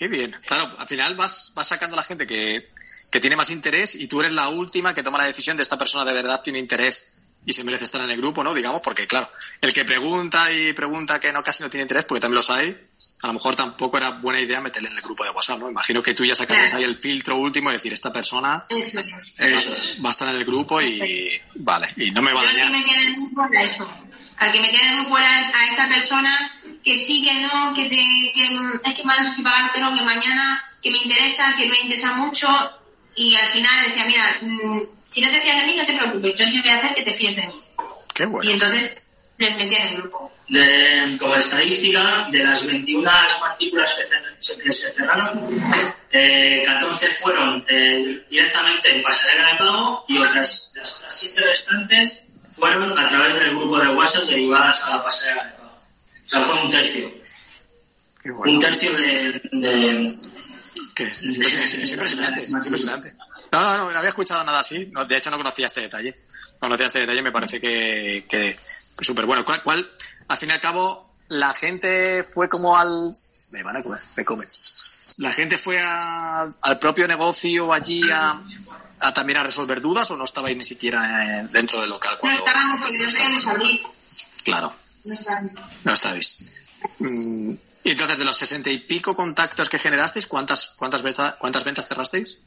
[0.00, 0.34] Qué bien.
[0.46, 2.66] Claro, al final vas, vas sacando a la gente que,
[3.12, 5.76] que tiene más interés y tú eres la última que toma la decisión de esta
[5.76, 8.54] persona de verdad tiene interés y se merece estar en el grupo, ¿no?
[8.54, 12.20] Digamos, porque claro, el que pregunta y pregunta que no casi no tiene interés, porque
[12.20, 12.76] también los hay,
[13.22, 15.70] a lo mejor tampoco era buena idea meterle en el grupo de WhatsApp, ¿no?
[15.70, 18.60] Imagino que tú ya sacaste ahí el filtro último y decir, esta persona
[20.04, 22.66] va a estar en el grupo y vale, y no me va a dañar.
[22.66, 23.90] Al que me tiene en el grupo a eso.
[24.38, 27.84] Al que me tiene en el grupo a esa persona que sí, que no, que,
[27.84, 32.14] te, que es que más si pagártelo, que mañana, que me interesa, que me interesa
[32.14, 32.48] mucho.
[33.14, 36.38] Y al final decía, mira, mmm, si no te fías de mí, no te preocupes,
[36.38, 37.62] yo te voy a hacer que te fíes de mí.
[38.14, 38.50] Qué bueno.
[38.50, 38.96] Y entonces
[39.38, 40.30] les metí en el grupo.
[40.48, 45.62] De, como estadística, de las 21 matrículas que, que se cerraron,
[46.10, 52.18] eh, 14 fueron eh, directamente en pasarela de pago y otras, las otras 7 restantes
[52.52, 55.80] fueron a través del grupo de WhatsApp derivadas a la pasarela de pago.
[56.26, 57.12] O sea, fue un tercio.
[58.24, 58.52] Bueno.
[58.52, 59.40] Un tercio de...
[59.52, 60.06] de
[60.94, 61.04] ¿Qué?
[61.04, 63.14] Es impresionante, es impresionante.
[63.52, 64.86] No, no, no, no había escuchado nada así.
[64.92, 66.14] No, de hecho, no conocía este detalle.
[66.54, 68.58] No conocía este detalle, me parece que, que,
[69.00, 69.44] súper bueno.
[69.44, 69.86] ¿Cuál, ¿Cuál,
[70.28, 73.12] al fin y al cabo, la gente fue como al...
[73.52, 74.46] Me van a comer, me comen.
[75.18, 78.40] La gente fue a, al propio negocio allí a,
[79.00, 82.18] a también a resolver dudas o no estabais ni siquiera dentro del local?
[82.20, 82.38] Cuando...
[82.38, 83.80] No estábamos porque no queríamos abrir.
[84.44, 84.74] Claro.
[85.04, 85.52] No estábamos.
[85.84, 86.70] No estáis.
[86.98, 87.52] Mm,
[87.84, 91.88] y entonces, de los sesenta y pico contactos que generasteis, ¿cuántas, cuántas, ventas, cuántas ventas
[91.88, 92.40] cerrasteis?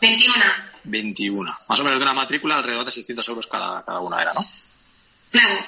[0.00, 0.44] 21.
[0.84, 1.50] 21.
[1.68, 4.40] Más o menos de una matrícula alrededor de 600 euros cada, cada una era, ¿no?
[5.30, 5.64] Claro.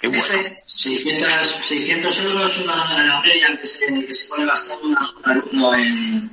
[0.00, 0.24] Qué bueno.
[0.66, 6.30] 600, 600 euros una la media que se, que se puede gastar un alumno en,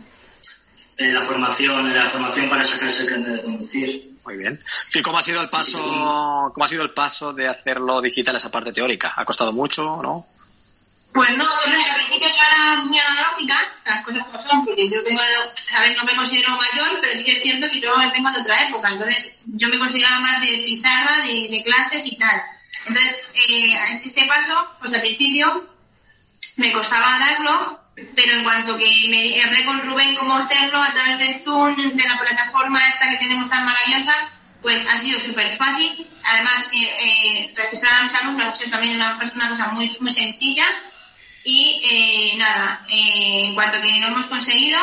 [0.98, 4.12] en, la formación, en la formación para sacarse el carnet de conducir.
[4.26, 4.60] Muy bien.
[4.94, 8.52] ¿Y cómo ha sido el paso, cómo ha sido el paso de hacerlo digital esa
[8.52, 9.14] parte teórica?
[9.16, 10.28] ¿Ha costado mucho, no?
[11.14, 15.22] Pues no, al principio yo era muy analógica, las cosas como son, porque yo vengo,
[15.56, 18.68] sabes, no me considero mayor, pero sí que es cierto que yo vengo de otra
[18.68, 22.42] época, entonces yo me consideraba más de pizarra, de, de clases y tal.
[22.88, 25.70] Entonces, eh, este paso, pues al principio
[26.56, 27.80] me costaba darlo,
[28.16, 32.08] pero en cuanto que me hablé con Rubén cómo hacerlo a través de Zoom, de
[32.08, 34.30] la plataforma esta que tenemos tan maravillosa,
[34.62, 36.08] pues ha sido súper fácil.
[36.24, 40.12] Además, eh, eh, registrar a mis alumnos ha sido también una, una cosa muy, muy
[40.12, 40.66] sencilla.
[41.44, 44.80] Y eh, nada, eh, en cuanto que lo hemos conseguido,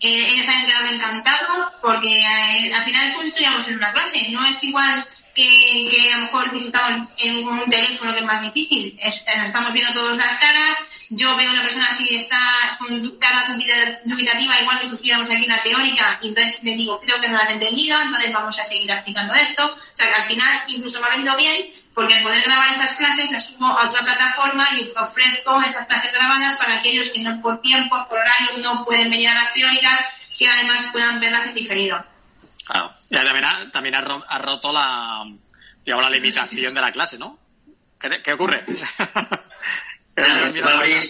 [0.00, 4.28] eh, ellos han quedado encantados porque eh, al final después estudiamos en una clase.
[4.30, 8.20] No es igual que, que a lo mejor que si estamos en un teléfono que
[8.20, 8.98] es más difícil.
[9.02, 10.76] Es, nos estamos viendo todas las caras.
[11.08, 13.46] Yo veo una persona así está con cara
[14.04, 17.44] dubitativa, igual que sufriéramos aquí una teórica, y entonces le digo, creo que no la
[17.44, 19.64] has entendido, entonces vamos a seguir aplicando esto.
[19.66, 22.94] O sea que al final incluso me ha venido bien porque al poder grabar esas
[22.94, 27.40] clases las subo a otra plataforma y ofrezco esas clases grabadas para aquellos que no
[27.40, 30.00] por tiempo, por horarios, no pueden venir a las teóricas,
[30.36, 32.04] que además puedan verlas en diferido.
[32.66, 32.92] Claro.
[33.10, 35.22] Y también ha, también ha, ro- ha roto la,
[35.84, 37.38] digamos, la limitación de la clase, ¿no?
[38.00, 38.64] ¿Qué, qué ocurre?
[40.16, 41.02] Claro, Mira, va a mira, abrir,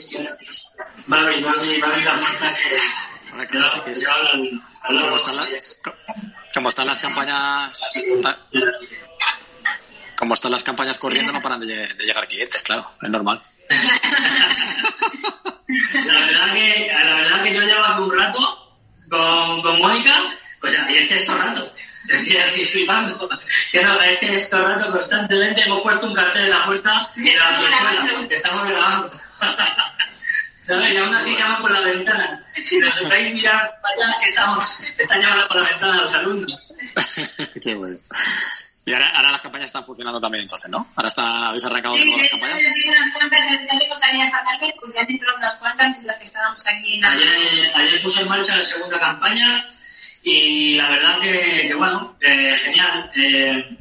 [1.13, 3.59] va a abrir, va a abrir, va a abrir la puerta que, Ahora que que
[3.59, 4.01] no no, sé qué que es.
[4.03, 4.33] yo hablan,
[4.83, 5.95] hablan ¿Cómo los están, las, co-
[6.55, 7.79] cómo están las campañas,
[10.25, 13.43] la- cómo están las campañas corriendo, no paran de, de llegar clientes, claro, es normal.
[16.07, 18.77] La verdad que, la verdad que yo llevo un rato
[19.09, 20.15] con, con Mónica,
[20.61, 21.73] pues ya, y es que es todo rato.
[22.07, 23.29] Es que estoy flipando.
[23.73, 27.11] Que no, es que es todo rato constantemente hemos puesto un cartel en la puerta
[27.17, 28.29] de la escuela, grabando.
[28.29, 29.11] que estamos grabando.
[30.67, 32.43] Y aún así llaman por la ventana.
[32.65, 36.75] Si nos sepáis mirar para allá, estamos, están llamando por la ventana los alumnos.
[37.63, 37.97] Qué bueno.
[38.87, 40.87] Y ahora, ahora las campañas están funcionando también entonces, ¿no?
[40.97, 42.63] Ahora está, habéis arrancado de Sí, nuevo de las hecho, campañas.
[42.69, 43.41] yo tengo unas cuantas,
[43.73, 47.11] no te contaría sacarme porque han entrado unas cuantas mientras que estábamos aquí en la...
[47.13, 49.67] Ayer, ayer puse en marcha la segunda campaña
[50.23, 53.11] y la verdad que, que bueno, eh, genial.
[53.17, 53.77] Eh,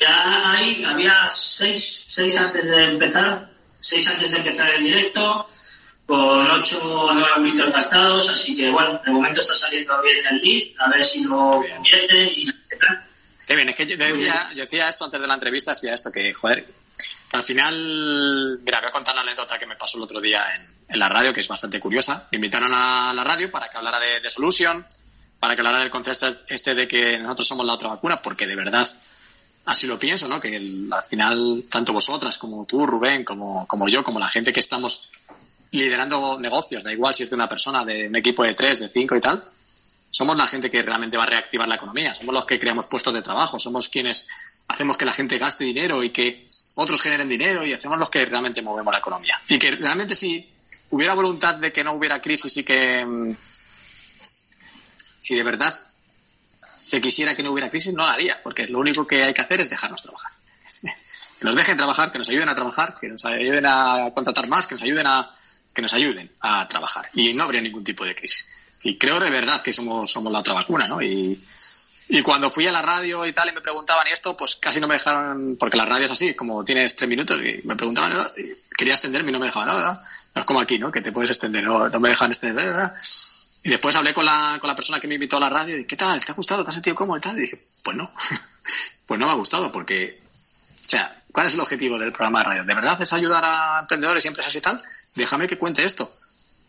[0.00, 5.48] ya ahí había seis, seis antes de empezar, seis antes de empezar el directo,
[6.06, 10.42] con ocho o nueve euritos gastados, así que bueno, de momento está saliendo bien el
[10.42, 13.04] lead, a ver si lo convierten y qué tal.
[13.46, 16.10] Qué bien, es que yo decía, yo decía esto antes de la entrevista, decía esto,
[16.12, 16.64] que, joder,
[17.32, 20.66] al final, mira, voy a contar la anécdota que me pasó el otro día en,
[20.88, 22.28] en la radio, que es bastante curiosa.
[22.30, 24.84] Me invitaron a la radio para que hablara de, de Solution,
[25.40, 28.54] para que hablara del concepto este de que nosotros somos la otra vacuna, porque de
[28.54, 28.86] verdad
[29.64, 30.40] así lo pienso, ¿no?
[30.40, 34.52] Que el- al final, tanto vosotras como tú, Rubén, como, como yo, como la gente
[34.52, 35.10] que estamos
[35.72, 38.88] liderando negocios, da igual si es de una persona, de un equipo de tres, de
[38.88, 39.42] cinco y tal,
[40.10, 43.14] somos la gente que realmente va a reactivar la economía, somos los que creamos puestos
[43.14, 44.28] de trabajo, somos quienes
[44.68, 48.24] hacemos que la gente gaste dinero y que otros generen dinero y hacemos los que
[48.26, 49.40] realmente movemos la economía.
[49.48, 50.46] Y que realmente si
[50.90, 53.34] hubiera voluntad de que no hubiera crisis y que mm,
[55.20, 55.74] si de verdad
[56.78, 59.40] se quisiera que no hubiera crisis, no la haría, porque lo único que hay que
[59.40, 60.32] hacer es dejarnos trabajar.
[61.42, 64.64] Que nos dejen trabajar, que nos ayuden a trabajar, que nos ayuden a contratar más,
[64.64, 65.28] que nos ayuden a,
[65.74, 67.08] que nos ayuden a trabajar.
[67.14, 68.46] Y no habría ningún tipo de crisis.
[68.82, 71.00] Y creo de verdad que somos, somos la otra vacuna, ¿no?
[71.00, 71.40] Y,
[72.08, 74.80] y cuando fui a la radio y tal y me preguntaban y esto, pues casi
[74.80, 78.12] no me dejaron, porque la radio es así, como tienes tres minutos y me preguntaban,
[78.12, 78.22] ¿no?
[78.36, 79.92] y quería extenderme y no me dejaban, no, no,
[80.34, 80.90] no es como aquí, ¿no?
[80.90, 82.90] Que te puedes extender, no, no me dejan extender, ¿no?
[83.64, 85.86] Y después hablé con la, con la persona que me invitó a la radio y
[85.86, 86.24] ¿qué tal?
[86.24, 86.64] ¿Te ha gustado?
[86.64, 87.38] ¿Te has sentido cómodo y tal?
[87.38, 88.10] Y dije, pues no.
[89.06, 90.12] pues no me ha gustado porque,
[90.92, 92.64] sea, ¿cuál es el objetivo del programa de radio?
[92.64, 94.78] ¿De verdad es ayudar a emprendedores y empresas y tal?
[95.16, 96.08] Déjame que cuente esto.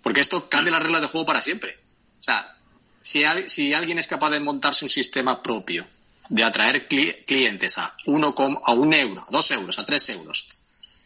[0.02, 1.78] Porque esto cambia las reglas de juego para siempre.
[2.20, 2.56] O sea,
[3.02, 5.86] si, al- si alguien es capaz de montarse un sistema propio,
[6.30, 10.08] de atraer cli- clientes a uno com- a un euro, a dos euros, a tres
[10.10, 10.48] euros,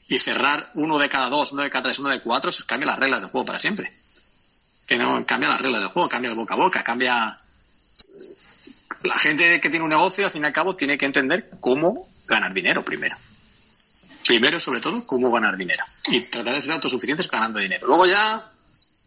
[0.07, 2.99] y cerrar uno de cada dos, uno de cada tres, uno de cuatro, cambia las
[2.99, 3.91] reglas del juego para siempre.
[4.87, 7.37] Que no cambia las reglas del juego, cambia el boca a boca, cambia.
[9.03, 12.07] La gente que tiene un negocio, al fin y al cabo, tiene que entender cómo
[12.27, 13.15] ganar dinero primero.
[14.25, 15.83] Primero, sobre todo, cómo ganar dinero.
[16.07, 17.87] Y tratar de ser autosuficientes ganando dinero.
[17.87, 18.51] Luego ya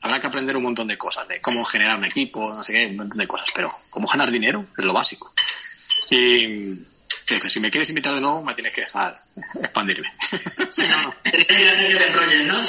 [0.00, 2.86] habrá que aprender un montón de cosas, de cómo generar un equipo, no sé qué,
[2.86, 3.48] un montón de cosas.
[3.54, 5.32] Pero cómo ganar dinero es lo básico.
[6.10, 6.74] Y
[7.26, 9.14] que, si me quieres invitar de nuevo, me tienes que dejar
[9.62, 10.08] expandirme.
[10.72, 10.82] Si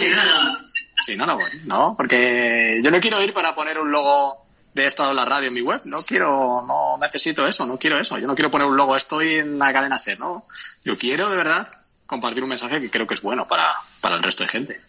[0.09, 0.57] no, no.
[1.05, 1.51] Si no, no voy.
[1.65, 5.53] No, porque yo no quiero ir para poner un logo de esto la radio en
[5.53, 5.81] mi web.
[5.85, 8.17] No quiero, no necesito eso, no quiero eso.
[8.17, 10.45] Yo no quiero poner un logo, estoy en la cadena SER, ¿no?
[10.83, 11.71] Yo quiero, de verdad,
[12.05, 14.81] compartir un mensaje que creo que es bueno para, para el resto de gente.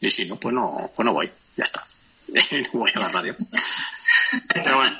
[0.00, 1.30] Y si no, pues no, pues no voy.
[1.56, 1.86] Ya está.
[2.28, 3.36] no voy a la radio.
[4.54, 4.98] Pero bueno,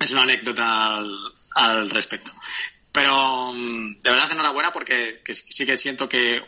[0.00, 0.98] es una anécdota
[1.54, 2.32] al, respecto.
[2.92, 6.42] Pero mm, de verdad enhorabuena porque que sí que siento que,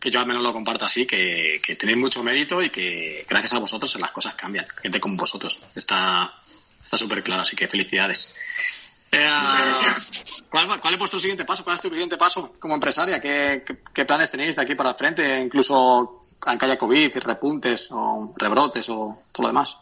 [0.00, 3.52] que yo al menos lo comparto así, que, que tenéis mucho mérito y que gracias
[3.52, 4.66] a vosotros las cosas cambian.
[4.82, 5.60] Gente como vosotros.
[5.76, 6.32] Está
[6.84, 8.34] está súper claro, así que felicidades.
[9.12, 9.28] Eh,
[10.48, 11.62] ¿cuál, va- ¿Cuál es vuestro siguiente paso?
[11.64, 13.20] ¿Cuál es tu siguiente paso como empresaria?
[13.20, 15.40] ¿Qué, qué, planes tenéis de aquí para el frente?
[15.40, 19.76] Incluso aunque haya COVID, repuntes o rebrotes o todo lo demás.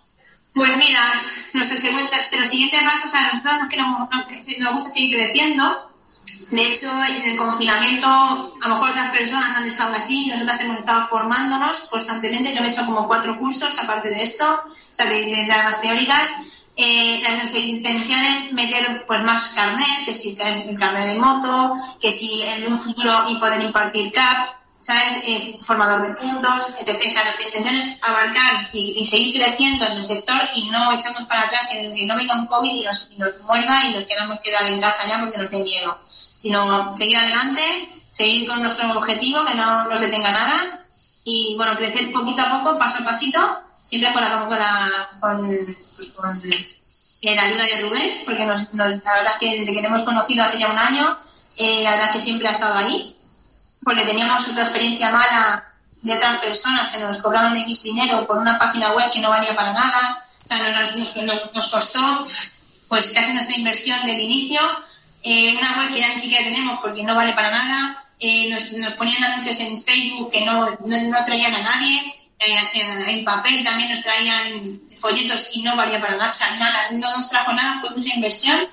[0.55, 1.15] Pues mira,
[1.53, 5.88] nuestro segundo, nuestro siguiente paso, o sea, nosotros nos, queremos, nos, nos gusta seguir creciendo.
[6.51, 10.79] De hecho, en el confinamiento, a lo mejor otras personas han estado así, nosotras hemos
[10.79, 12.55] estado formándonos constantemente.
[12.55, 15.81] Yo me he hecho como cuatro cursos aparte de esto, o sea, de, de las
[15.81, 16.29] teóricas.
[16.75, 22.13] Eh, nuestra intención es meter pues más carnets, que si el carnet de moto, que
[22.13, 24.49] si en un futuro y poder impartir CAP,
[24.81, 25.19] ¿sabes?
[25.25, 27.03] Eh, formador de puntos, etc.
[27.05, 31.25] O sea, nuestra intención es abarcar y, seguir creciendo en el sector y no echarnos
[31.25, 34.05] para atrás, que, que no venga un COVID y nos, y nos muerda y nos
[34.05, 35.99] quedamos quedar en casa ya porque nos dé miedo.
[36.39, 37.63] Sino seguir adelante,
[38.11, 40.85] seguir con nuestro objetivo, que no nos detenga nada.
[41.25, 45.77] Y, bueno, crecer poquito a poco, paso a pasito, siempre con la, con la, con,
[46.15, 50.03] con, eh, la ayuda de Rubén, porque nos, la verdad es que desde que hemos
[50.03, 51.19] conocido hace ya un año,
[51.57, 53.15] eh, la verdad es que siempre ha estado ahí,
[53.83, 55.65] porque teníamos otra experiencia mala
[56.03, 59.57] de otras personas que nos cobraron X dinero por una página web que no valía
[59.57, 62.27] para nada, o sea, nos, nos, nos costó
[62.89, 64.61] pues casi nuestra inversión del inicio,
[65.23, 68.73] eh, una web que ya ni siquiera tenemos porque no vale para nada, eh, nos,
[68.73, 72.01] nos, ponían anuncios en Facebook que no, no, traían a nadie,
[72.39, 72.57] eh,
[73.09, 77.17] en, papel también nos traían folletos y no valía para nada, o sea, nada, no
[77.17, 78.67] nos trajo nada, fue mucha inversión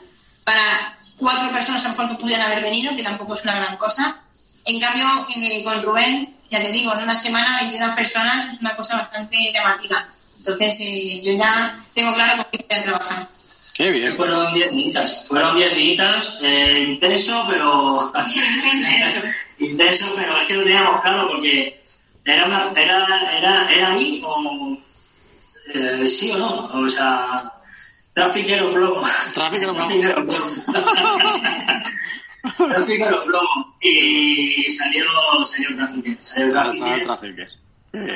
[0.44, 3.78] para cuatro personas a lo mejor que pudieran haber venido, que tampoco es una gran
[3.78, 4.22] cosa.
[4.66, 8.76] En cambio, eh, con Rubén, ya te digo, en una semana 21 personas es una
[8.76, 10.06] cosa bastante llamativa.
[10.38, 13.28] Entonces, eh, yo ya tengo claro con qué voy a trabajar.
[13.76, 14.14] Qué bien.
[14.14, 15.26] Fueron 10 días.
[15.28, 18.12] Fueron 10 días, eh, intenso, pero.
[19.60, 21.84] intenso, pero es que lo teníamos claro porque
[22.24, 24.78] era, una, era, era, era ahí o.
[25.74, 26.70] Eh, sí o no.
[26.72, 27.52] O sea.
[28.14, 29.06] Trafiquero plomo.
[29.34, 29.90] Trafiquero plomo.
[32.58, 33.76] Trafiquero plomo.
[33.82, 35.04] Y salió,
[35.44, 36.18] salió Trafiquero.
[36.22, 37.65] Salió Trafiquero.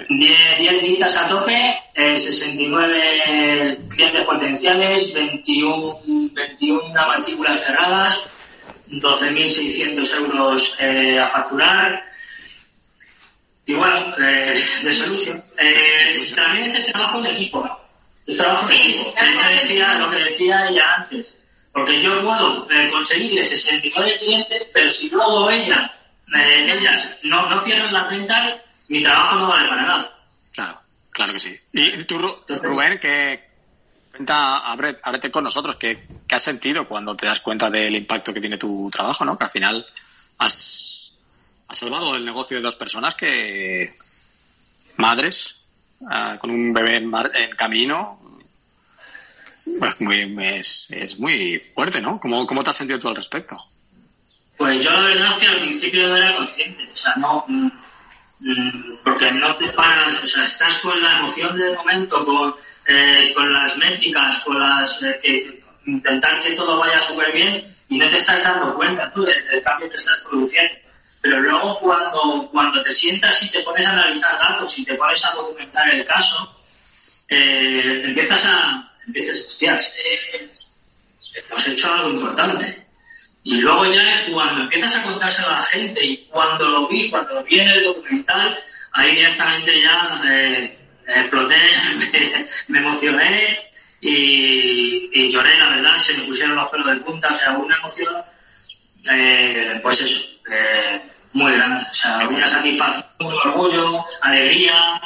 [0.09, 5.99] 10 visitas a tope, 69 eh, clientes potenciales, 21,
[6.33, 8.29] 21 matrículas cerradas,
[8.89, 12.03] 12.600 euros eh, a facturar.
[13.65, 15.41] Y bueno, eh, de solución.
[16.35, 17.69] también es el trabajo de equipo.
[18.25, 19.13] Es trabajo de equipo.
[19.15, 21.33] Lo que, decía, lo que decía ella antes.
[21.71, 25.93] Porque yo puedo conseguirle 69 clientes, pero si luego ella,
[26.33, 28.55] ellas no, no cierran las ventas,
[28.89, 30.19] mi trabajo no vale para nada.
[30.51, 30.79] Claro,
[31.11, 31.57] claro que sí.
[31.71, 33.47] Y tú, Rubén, que
[34.11, 38.57] cuenta, ábrete, con nosotros, ¿qué, has sentido cuando te das cuenta del impacto que tiene
[38.57, 39.37] tu trabajo, ¿no?
[39.37, 39.85] Que al final
[40.39, 41.15] has,
[41.69, 43.91] salvado el negocio de dos personas que,
[44.97, 45.61] madres,
[46.09, 47.11] ah, con un bebé en,
[47.55, 48.19] camino,
[49.79, 52.19] pues muy, es, es, muy fuerte, ¿no?
[52.19, 53.55] ¿Cómo, ¿Cómo te has sentido tú al respecto?
[54.57, 57.45] Pues yo la verdad es que al principio no era consciente, o sea, no,
[59.03, 62.55] porque no te paras, o sea, estás con la emoción del momento, con,
[62.87, 67.97] eh, con las métricas, con las eh, que intentar que todo vaya súper bien y
[67.97, 70.73] no te estás dando cuenta tú del, cambio que estás produciendo.
[71.21, 75.23] Pero luego cuando, cuando te sientas y te pones a analizar datos y te pones
[75.25, 76.55] a documentar el caso,
[77.27, 79.93] eh, empiezas a, empiezas, hostias,
[81.33, 82.88] hemos hecho algo importante.
[83.43, 87.35] Y luego ya cuando empiezas a contárselo a la gente y cuando lo vi, cuando
[87.35, 88.59] lo vi en el documental,
[88.93, 90.77] ahí directamente ya eh,
[91.07, 91.55] exploté,
[92.67, 93.59] me, emocioné
[94.01, 98.15] y, lloré, la verdad, se me pusieron los pelos de punta, o sea, una emoción,
[99.11, 101.01] eh, pues eso, eh,
[101.33, 105.01] muy grande, o sea, una satisfacción, un orgullo, alegría,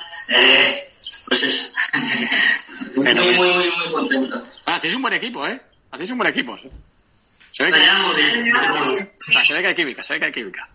[1.26, 1.72] pues eso.
[2.96, 4.44] muy, muy, muy, muy contento.
[4.66, 5.60] Ah, hacéis un buen equipo, ¿eh?
[5.92, 6.58] Hacéis un buen equipo.
[7.54, 7.78] Se ve, que,
[9.46, 10.68] se ve que hay química, se ve que hay química.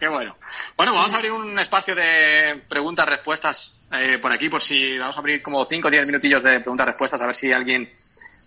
[0.00, 0.36] Qué bueno.
[0.76, 5.20] Bueno, vamos a abrir un espacio de preguntas-respuestas eh, por aquí, por si vamos a
[5.20, 7.88] abrir como 5 o 10 minutillos de preguntas-respuestas, a ver si alguien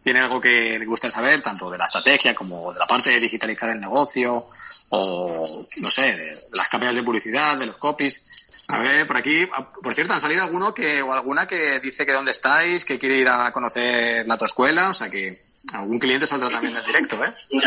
[0.03, 3.19] tiene algo que le guste saber, tanto de la estrategia como de la parte de
[3.21, 4.49] digitalizar el negocio,
[4.89, 5.29] o
[5.77, 8.21] no sé, de, las campañas de publicidad, de los copies.
[8.67, 9.47] A ver, por aquí,
[9.81, 13.17] por cierto, han salido alguno que, o alguna que dice que dónde estáis, que quiere
[13.17, 17.33] ir a conocer la escuela, o sea que algún cliente saldrá también en directo, ¿eh?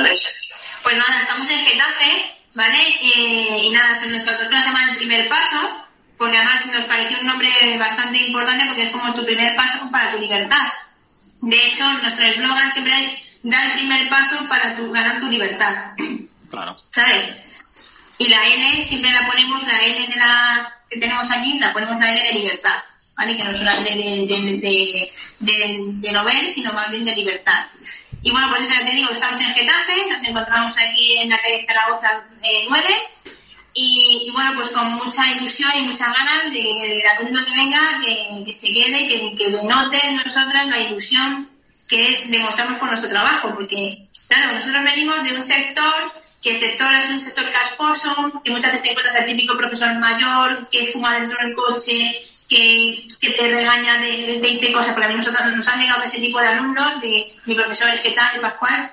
[0.83, 2.81] Pues nada, estamos en Getafe, ¿vale?
[3.01, 5.87] Eh, y nada, nuestra autoescuela se llama El Primer Paso,
[6.19, 10.13] porque además nos pareció un nombre bastante importante porque es como tu primer paso para
[10.13, 10.73] tu libertad.
[11.41, 15.95] De hecho, nuestro eslogan siempre es dar el primer paso para tu, ganar tu libertad.
[16.51, 16.77] Claro.
[16.93, 17.35] ¿Sabes?
[18.19, 21.99] Y la L siempre la ponemos, la L de la que tenemos aquí, la ponemos
[21.99, 22.83] la L de libertad,
[23.17, 23.37] ¿vale?
[23.37, 27.67] Que no es una L de, de, Nobel, sino más bien de libertad.
[28.23, 31.41] Y bueno, pues eso ya te digo, estamos en Getafe, nos encontramos aquí en la
[31.41, 32.25] calle Zaragoza
[32.69, 32.97] 9 eh,
[33.75, 38.01] y, bueno, pues con mucha ilusión y muchas ganas de, que la alumno que venga,
[38.45, 41.51] que, se quede, que, que denote en nosotras la ilusión
[41.89, 46.93] que demostramos con nuestro trabajo, porque claro, nosotros venimos de un sector que el sector
[46.95, 51.19] es un sector casposo, que muchas veces te encuentras al típico profesor mayor que fuma
[51.19, 55.41] dentro del coche, que, que te regaña, de, te dice cosas, porque a mí nosotros
[55.55, 58.91] nos han llegado ese tipo de alumnos, de mi profesor que tal, Pascual,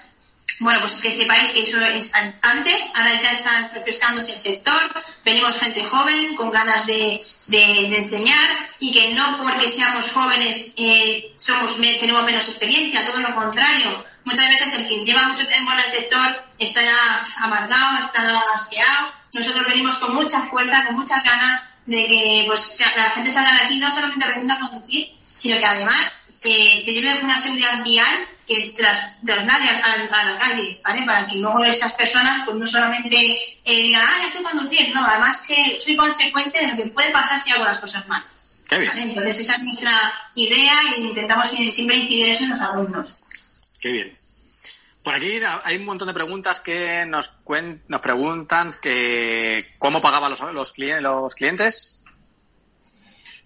[0.60, 5.58] bueno, pues que sepáis que eso es antes, ahora ya está refrescándose el sector, venimos
[5.58, 11.80] gente joven, con ganas de, de, enseñar, y que no porque seamos jóvenes eh, somos
[11.80, 14.04] tenemos menos experiencia, todo lo contrario.
[14.30, 19.11] Muchas veces el que lleva mucho tiempo en el sector está ya amargado, está asqueado.
[19.34, 23.61] Nosotros venimos con mucha fuerza, con muchas ganas de que pues, la gente salga de
[23.65, 25.99] aquí no solamente aprendiendo a conducir, sino que además
[26.45, 31.03] eh, se lleve una seguridad vial que tras, traslade a, a, la calle, ¿vale?
[31.07, 33.17] Para que luego esas personas pues no solamente
[33.65, 37.09] eh, digan, ah, ya sé conducir, no, además que soy consecuente de lo que puede
[37.09, 38.23] pasar si hago las cosas mal.
[38.67, 38.91] Qué bien.
[38.91, 39.01] ¿vale?
[39.01, 43.23] Entonces esa es nuestra idea e intentamos siempre incidir eso en los alumnos.
[43.82, 44.18] Qué bien.
[45.04, 50.32] Por aquí hay un montón de preguntas que nos, cuen- nos preguntan que cómo pagaban
[50.32, 52.04] los, los, clien- los clientes.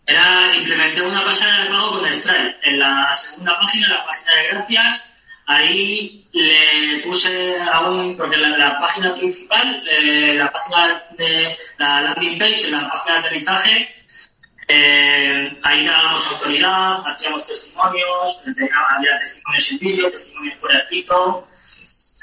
[0.05, 2.55] Era, implementé una pasarela de pago con Stripe.
[2.63, 5.01] En la segunda página, la página de gracias,
[5.45, 12.37] ahí le puse aún, porque la, la página principal, eh, la página de la landing
[12.39, 14.02] page, la página de aterrizaje,
[14.67, 21.47] eh, ahí dábamos autoridad, hacíamos testimonios, había testimonios en vídeo, testimonios por escrito,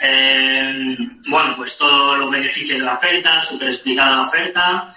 [0.02, 0.96] eh,
[1.28, 4.94] bueno, pues todos los beneficios de la oferta, súper explicada la oferta.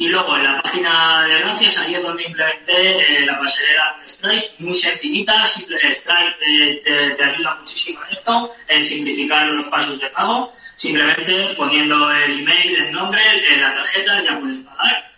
[0.00, 4.08] Y luego en la página de gracias, ahí es donde implementé eh, la pasarela con
[4.08, 9.98] Stripe, muy sencillita, Stripe eh, te, te ayuda muchísimo en esto, en simplificar los pasos
[10.00, 13.20] de pago, simplemente poniendo el email, el nombre,
[13.58, 15.10] la tarjeta, ya puedes pagar.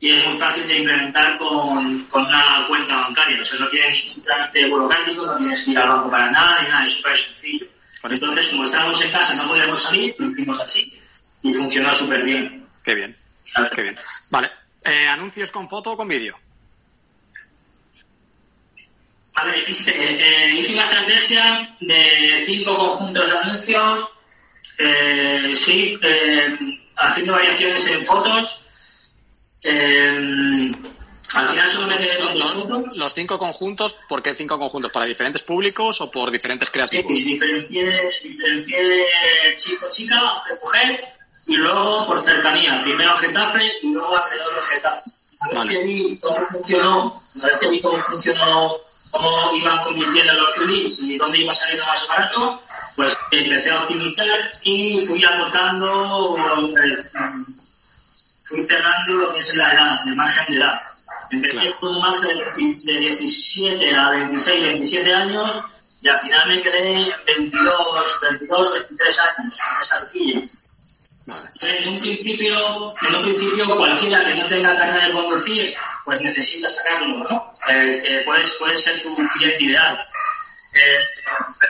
[0.00, 3.90] Y es muy fácil de implementar con, con una cuenta bancaria, o sea, no tiene
[3.90, 7.16] ningún trámite burocrático, no tienes que ir al banco para nada, ni nada, es súper
[7.16, 7.66] sencillo.
[8.04, 11.00] Entonces, como estábamos en casa, no podíamos salir, lo hicimos así.
[11.42, 12.66] Y funcionó súper bien.
[12.84, 13.16] Qué bien.
[13.74, 13.98] Qué bien.
[14.30, 14.50] Vale.
[14.84, 16.38] Eh, ¿Anuncios con foto o con vídeo?
[19.34, 24.10] A ver, hice, eh, hice una estrategia de cinco conjuntos de anuncios,
[24.78, 26.58] eh, sí, eh,
[26.96, 28.57] haciendo variaciones en fotos.
[29.64, 30.72] Eh,
[31.34, 32.96] al final dos fotos.
[32.96, 34.90] Los cinco conjuntos, ¿por qué cinco conjuntos?
[34.90, 37.04] ¿Para diferentes públicos o por diferentes Sí, creativos?
[37.06, 37.92] pues diferencié,
[38.22, 39.04] diferencié de
[39.58, 40.20] chico-chica,
[40.62, 41.04] mujer,
[41.46, 42.82] y luego por cercanía.
[42.82, 45.02] Primero Getafe y luego de Getafe.
[45.40, 45.70] Una vez Vale.
[45.72, 48.72] que vi cómo funcionó, una vez que vi cómo funcionó,
[49.10, 52.60] cómo iban convirtiendo los clics y dónde iba saliendo más barato,
[52.96, 54.26] pues empecé a optimizar
[54.62, 56.36] y fui acortando,
[56.82, 57.04] eh,
[58.48, 60.80] fui cerrando lo que es la edad, el margen de edad.
[61.30, 61.76] Empecé Claro.
[61.80, 65.64] con un margen de 17 a 26, 27 años
[66.00, 70.40] y al final me quedé en 22, 22, 23 años con esa horquilla.
[71.60, 72.56] En un principio,
[73.06, 75.74] en un principio cualquiera que no tenga carne de conducir,
[76.04, 77.52] pues necesita sacarlo, ¿no?
[77.68, 79.98] Eh, que puede, puede ser tu cliente ideal.
[80.72, 80.98] Eh,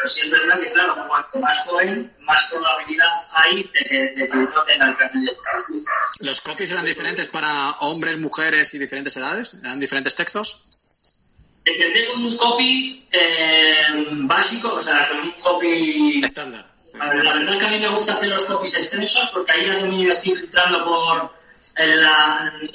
[0.09, 4.28] pero sí es verdad que, claro, cuanto más joven, más probabilidad hay de que, de
[4.28, 5.84] que no tenga el carnet de conducir.
[6.20, 9.61] ¿Los copies eran diferentes para hombres, mujeres y diferentes edades?
[9.62, 11.20] ¿Eran diferentes textos?
[11.64, 13.84] Empecé con un copy eh,
[14.22, 16.66] básico, o sea, con un copy Estándar.
[16.94, 20.11] La verdad que a mí me gusta hacer los copies extensos porque ahí ya también
[20.11, 21.32] estoy filtrando por
[21.76, 22.04] el,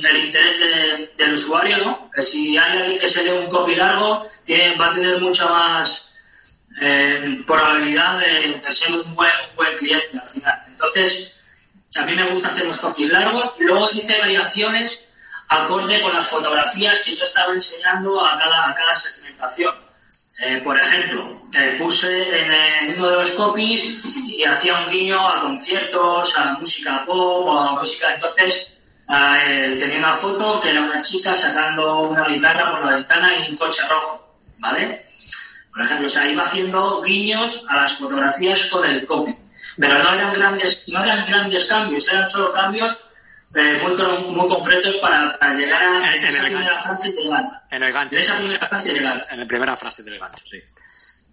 [0.08, 2.12] el interés de- del usuario, ¿no?
[2.16, 5.46] Que si hay alguien que se lee un copy largo, tiene, va a tener mucha
[5.50, 6.13] más
[6.82, 10.64] eh, probabilidad de, de ser un buen, un buen cliente al final.
[10.68, 11.44] Entonces,
[11.96, 15.06] a mí me gusta hacer los copies largos luego hice variaciones
[15.48, 19.76] acorde con las fotografías que yo estaba enseñando a cada, a cada segmentación.
[20.42, 23.84] Eh, por ejemplo, eh, puse en, eh, uno de los copies
[24.28, 28.14] y hacía un guiño a conciertos, a música pop a música.
[28.14, 28.68] Entonces,
[29.10, 33.52] eh, tenía una foto que era una chica sacando una guitarra por la ventana y
[33.52, 35.06] un coche rojo, ¿vale?
[35.74, 39.36] Por ejemplo, o sea, iba haciendo guiños a las fotografías con el copy.
[39.78, 42.96] Pero no eran grandes, no eran grandes cambios, eran solo cambios
[43.56, 43.96] eh, muy,
[44.36, 46.84] muy concretos para, para llegar a En- en esa el primera gancho.
[46.84, 47.44] frase llegar.
[47.72, 48.16] En el gancho.
[48.16, 49.26] En esa primera frase llegar.
[49.32, 50.62] En la primera frase del gancho, sí.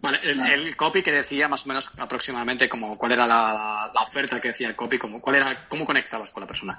[0.03, 4.41] Vale, el, el copy que decía más o menos aproximadamente como cuál era la, oferta
[4.41, 6.74] que decía el copy, como cuál era, cómo conectabas con la persona.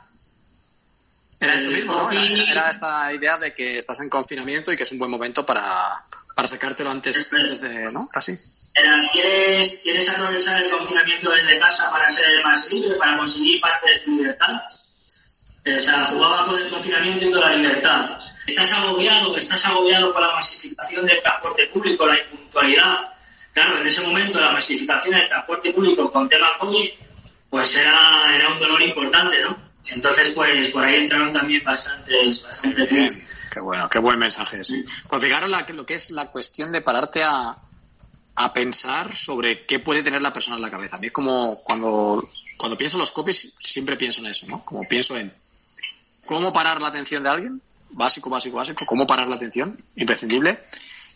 [1.39, 2.12] Era esto mismo, ¿no?
[2.12, 6.03] Era esta idea de que estás en confinamiento y que es un buen momento para,
[6.36, 8.07] para sacártelo antes, antes de, ¿no?
[8.07, 8.38] Casi.
[8.73, 13.89] Era, ¿quieres, ¿Quieres aprovechar el confinamiento desde casa para ser más libre, para conseguir parte
[13.89, 14.61] de tu libertad?
[15.65, 18.17] Eh, O sea, jugaba con el confinamiento y con la libertad.
[18.47, 22.97] Estás agobiado, estás agobiado por la masificación del transporte público, la impuntualidad.
[23.53, 26.89] Claro, en ese momento la masificación del transporte público con tema COVID,
[27.49, 29.71] pues era, era un dolor importante, ¿no?
[29.89, 33.27] Entonces, pues por ahí entraron también bastantes, bastantes.
[33.52, 34.86] Qué bueno, qué buen mensaje, sí.
[35.10, 37.58] Pues fijaros lo que es la cuestión de pararte a,
[38.36, 40.95] a pensar sobre qué puede tener la persona en la cabeza.
[40.95, 44.64] A mí es como cuando, cuando pienso en los copies, siempre pienso en eso, ¿no?
[44.64, 45.34] Como pienso en
[46.26, 50.64] cómo parar la atención de alguien, básico, básico, básico, cómo parar la atención, imprescindible,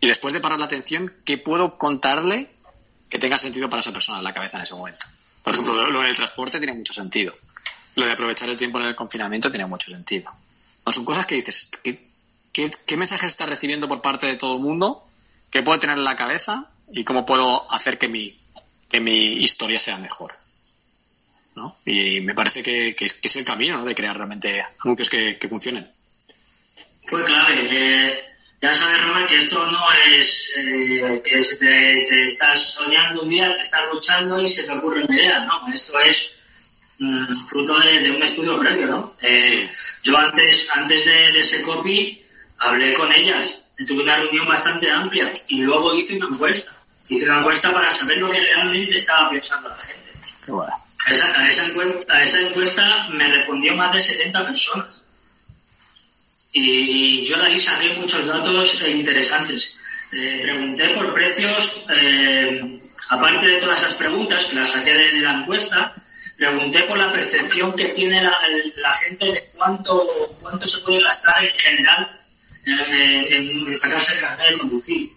[0.01, 2.51] y después de parar la atención, ¿qué puedo contarle
[3.09, 5.05] que tenga sentido para esa persona en la cabeza en ese momento?
[5.41, 7.33] Por ejemplo, lo, del transporte tiene mucho sentido.
[7.95, 10.31] Lo de aprovechar el tiempo en el confinamiento tiene mucho sentido.
[10.91, 12.04] Son cosas que dices, ¿qué,
[12.55, 15.05] qué, qué mensaje estás recibiendo por parte de todo el mundo?
[15.55, 18.37] qué puedo tener en la cabeza y cómo puedo hacer que mi,
[18.89, 20.33] que mi historia sea mejor.
[21.55, 21.77] ¿no?
[21.85, 23.85] Y me parece que, que, es el camino ¿no?
[23.85, 25.89] de crear realmente anuncios que, que funcionen.
[27.07, 27.67] Fue clave.
[27.71, 28.25] Eh,
[28.61, 29.79] ya sabes, Robert, que esto no
[30.17, 34.73] es eh, que te, te, estás soñando un día, te estás luchando y se te
[34.73, 35.73] ocurre una idea, ¿no?
[35.73, 36.35] Esto es
[36.99, 39.15] mm, fruto de, de, un estudio previo, ¿no?
[39.21, 39.69] Eh, sí.
[40.03, 42.24] Yo antes, antes de, de, ese copy
[42.57, 46.71] hablé con ellas, tuve una reunión bastante amplia y luego hice una encuesta.
[47.07, 50.11] Hice una encuesta para saber lo que realmente estaba pensando la gente.
[50.43, 50.73] Qué bueno.
[51.07, 55.05] A esa, a, esa encuesta, a esa encuesta me respondió más de 70 personas
[56.57, 59.77] y yo de ahí saqué muchos datos interesantes.
[60.17, 62.79] Eh, pregunté por precios, eh,
[63.09, 65.93] aparte de todas esas preguntas que las saqué de, de, la encuesta,
[66.37, 68.37] pregunté por la percepción que tiene la,
[68.77, 70.07] la gente de cuánto,
[70.41, 72.21] cuánto se puede gastar en general
[72.65, 75.09] en, en, sacarse el carnet de conducir.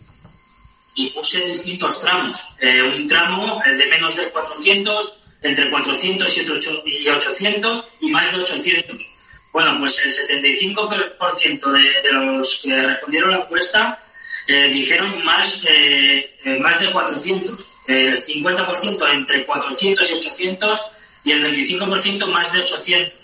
[0.94, 2.44] Y puse distintos tramos.
[2.60, 8.96] Eh, un tramo de menos de 400, entre 400 y 800 y más de 800
[9.52, 10.12] bueno, pues el
[10.46, 13.98] 75% de, de los que respondieron la encuesta
[14.46, 17.66] eh, dijeron más, eh, más de 400.
[17.86, 20.80] El 50% entre 400 y 800
[21.24, 23.14] y el 25% más de 800.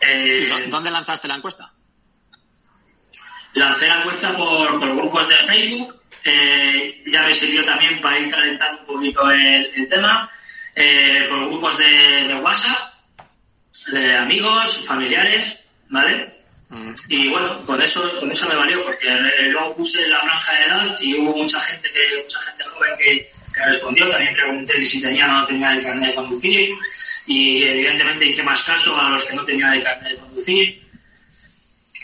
[0.00, 1.74] Eh, ¿Dónde lanzaste la encuesta?
[3.54, 6.00] Lancé la encuesta por, por grupos de Facebook.
[6.24, 10.30] Eh, ya me sirvió también para ir calentando un poquito el, el tema.
[10.74, 12.90] Eh, por grupos de, de WhatsApp
[13.92, 16.32] de amigos, familiares, ¿vale?
[16.68, 16.94] Mm.
[17.08, 19.08] Y bueno, con eso, con eso me valió, porque
[19.50, 23.30] luego puse la franja de edad y hubo mucha gente que, mucha gente joven que,
[23.52, 26.70] que respondió, también pregunté si tenía o no tenía el carnet de conducir,
[27.26, 30.89] y evidentemente hice más caso a los que no tenían el carnet de conducir.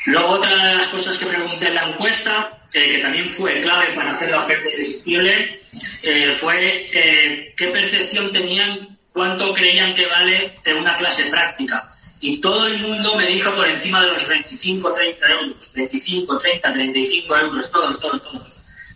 [0.07, 4.13] Luego otra de las cosas que pregunté en la encuesta, que también fue clave para
[4.13, 5.61] hacer la oferta irresistible,
[6.03, 11.91] eh, fue eh, qué percepción tenían cuánto creían que vale una clase práctica.
[12.21, 15.73] Y todo el mundo me dijo por encima de los 25, 30 euros.
[15.75, 18.53] 25, 30, 35 euros, todos, todos, todos.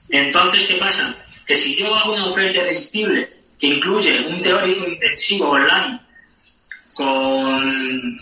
[0.08, 1.14] Entonces, ¿qué pasa?
[1.46, 6.00] Que si yo hago una oferta irresistible que incluye un teórico intensivo online
[6.94, 8.18] con,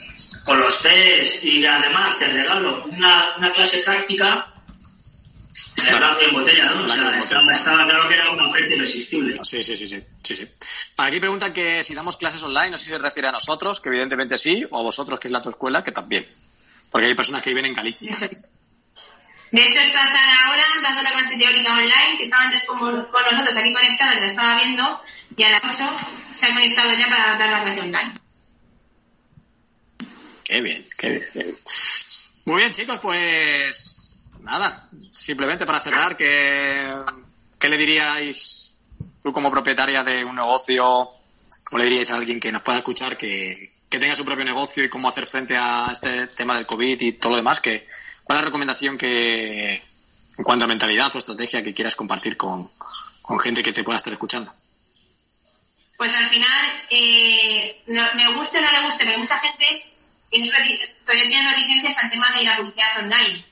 [0.48, 4.50] con los test y además te regalo una, una clase práctica,
[5.76, 6.84] en botella, ¿no?
[6.84, 9.38] O sea, estaba, estaba, claro que era una oferta irresistible.
[9.42, 10.48] Sí, sí, sí, sí, sí, sí.
[10.96, 13.90] Aquí preguntan que si damos clases online, no sé si se refiere a nosotros, que
[13.90, 16.26] evidentemente sí, o a vosotros, que es la tu escuela, que también.
[16.90, 18.16] Porque hay personas que viven en Galicia.
[19.50, 23.22] De hecho, está Sara ahora dando la clase teórica online, que estaba antes con, con
[23.30, 25.02] nosotros aquí conectada, la estaba viendo,
[25.36, 25.76] y a las 8
[26.34, 28.27] se ha conectado ya para dar la clase online.
[30.48, 31.56] Qué bien, qué bien, qué bien.
[32.46, 36.90] Muy bien, chicos, pues nada, simplemente para cerrar, ¿qué,
[37.58, 38.74] ¿qué, le diríais
[39.22, 41.10] tú como propietaria de un negocio?
[41.64, 43.54] ¿Cómo le diríais a alguien que nos pueda escuchar que,
[43.90, 47.12] que tenga su propio negocio y cómo hacer frente a este tema del COVID y
[47.12, 47.60] todo lo demás?
[47.60, 47.86] Que,
[48.24, 52.70] ¿Cuál es la recomendación que, en cuanto a mentalidad o estrategia que quieras compartir con,
[53.20, 54.50] con gente que te pueda estar escuchando?
[55.98, 59.97] Pues al final, eh, no, me guste o no le guste, pero mucha gente
[60.30, 60.50] es,
[61.04, 63.44] todavía tiene reticencias al tema de la publicidad online.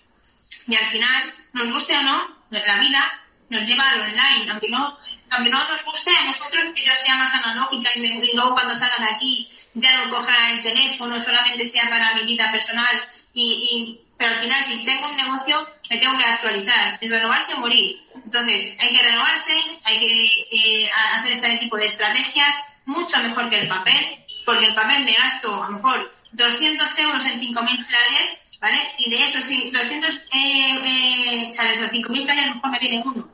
[0.69, 4.99] Y al final, nos guste o no, la vida nos lleva al online, aunque no,
[5.31, 8.99] aunque no nos guste a nosotros que yo sea más analógica y, luego cuando salga
[8.99, 13.09] de aquí ya no coja el teléfono, solamente sea para mi vida personal.
[13.33, 17.55] Y, y pero al final si tengo un negocio me tengo que actualizar, es renovarse
[17.55, 17.97] o morir.
[18.15, 22.57] Entonces hay que renovarse, hay que eh, hacer este tipo de estrategias
[22.87, 27.25] mucho mejor que el papel, porque el papel me gasto a lo mejor 200 euros
[27.25, 28.79] en 5.000 flyers ¿vale?
[28.99, 32.71] Y de esos 200, eh, eh, o sea, de esos 5.000 flyers a lo mejor
[32.71, 33.29] me viene uno.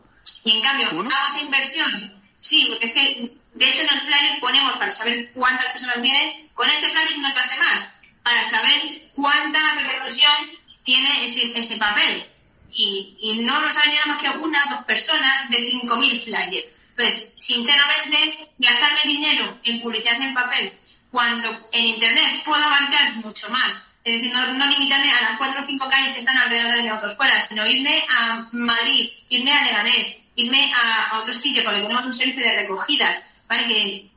[0.44, 1.10] Y en cambio, ¿Uno?
[1.14, 2.22] hago esa inversión.
[2.40, 6.48] Sí, porque es que, de hecho, en el flyer ponemos para saber cuántas personas vienen,
[6.54, 7.88] con este flyer una clase más,
[8.22, 10.32] para saber cuánta repercusión
[10.84, 12.26] tiene ese, ese papel.
[12.74, 16.66] Y, y no nos ha venido más que una o dos personas de 5.000 flyers.
[16.96, 20.72] Entonces, sinceramente, gastarme dinero en publicidad en papel,
[21.12, 25.66] cuando en Internet puedo abarcar mucho más es decir, no, limitarme a las cuatro o
[25.66, 30.16] cinco calles que están alrededor de mi autoescuela, sino irme a Madrid, irme a Leganés,
[30.34, 33.68] irme a, a otro sitio, porque tenemos un servicio de recogidas, ¿vale?
[33.68, 34.10] Que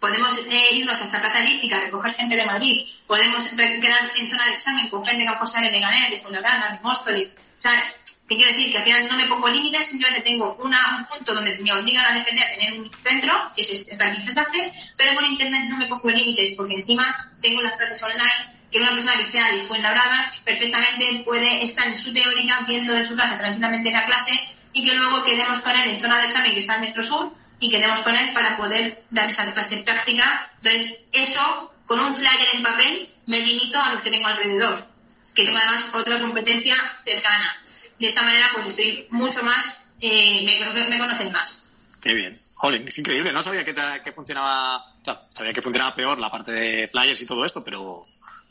[0.00, 4.52] podemos eh, irnos hasta Plaza Elíptica, recoger gente de Madrid, podemos quedar en zona de
[4.52, 7.28] examen con gente que va a en Leganés, de Fuenlabrada, de Móstoles.
[7.58, 7.94] O sea,
[8.28, 8.72] ¿qué quiero decir?
[8.72, 12.04] Que al final no me pongo límites, simplemente tengo una, un punto donde me obligan
[12.04, 15.86] a defender a tener un centro, que es esta aprendizaje, pero con Internet no me
[15.86, 20.32] pongo límites, porque encima tengo las clases online que una persona que sea de Fuenlabrada
[20.44, 24.32] perfectamente puede estar en su teórica viendo en su casa tranquilamente la clase
[24.72, 27.32] y que luego quedemos con él en zona de examen que está en Metro Sur
[27.60, 30.50] y quedemos con él para poder dar esa clase práctica.
[30.62, 34.86] Entonces, eso, con un flyer en papel, me limito a los que tengo alrededor,
[35.34, 37.56] que tengo además otra competencia cercana.
[37.98, 41.62] De esta manera, pues estoy mucho más, eh, me, me conocen más.
[42.02, 42.38] Qué bien.
[42.56, 43.32] Jolín, es increíble.
[43.32, 47.20] No sabía que, que funcionaba, o sea, sabía que funcionaba peor la parte de flyers
[47.20, 48.02] y todo esto, pero,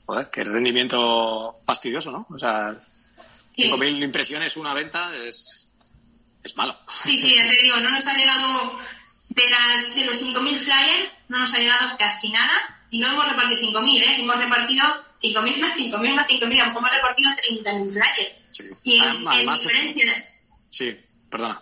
[0.05, 2.27] joder, qué rendimiento fastidioso, ¿no?
[2.29, 2.75] O sea,
[3.55, 5.71] 5.000 impresiones, una venta, es,
[6.43, 6.75] es malo.
[7.03, 8.79] Sí, sí, ya te digo, no nos ha llegado,
[9.29, 13.27] de, las, de los 5.000 flyers, no nos ha llegado casi nada, y no hemos
[13.29, 14.15] repartido 5.000, ¿eh?
[14.19, 14.85] Hemos repartido
[15.21, 18.31] 5.000 más 5.000 más 5.000, a lo mejor hemos repartido 30.000 flyers.
[18.51, 18.63] Sí.
[18.83, 20.25] Y en, Además, diferencia...
[20.59, 20.97] Sí,
[21.29, 21.61] perdona.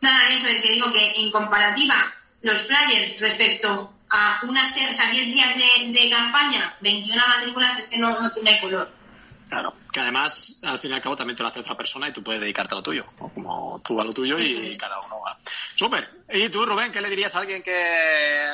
[0.00, 2.12] Nada, eso es que digo que en comparativa,
[2.42, 7.86] los flyers respecto a una o sea, 10 días de, de, campaña, 21 matrículas, es
[7.86, 8.92] que no, no tiene color.
[9.48, 12.12] Claro, que además, al fin y al cabo, también te lo hace otra persona y
[12.12, 15.38] tú puedes dedicarte a lo tuyo, como tú a lo tuyo y cada uno va.
[15.44, 16.04] Súper.
[16.32, 18.50] ¿Y tú, Rubén, qué le dirías a alguien que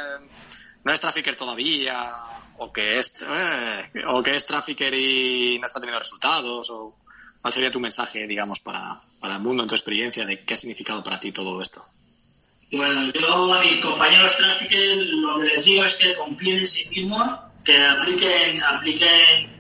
[0.85, 2.13] no es trafficker todavía,
[2.59, 6.97] o que es, eh, o que es trafficker y no está teniendo resultados, o
[7.41, 10.57] cuál sería tu mensaje, digamos, para, para el mundo, en tu experiencia, de qué ha
[10.57, 11.85] significado para ti todo esto?
[12.73, 16.89] Bueno, yo a mis compañeros traffickers lo que les digo es que confíen en sí
[16.89, 17.29] mismos,
[17.65, 19.51] que apliquen, apliquen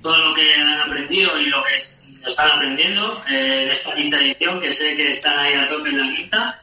[0.00, 4.60] todo lo que han aprendido y lo que están aprendiendo eh, en esta quinta edición,
[4.60, 6.61] que sé que están ahí a tope en la quinta,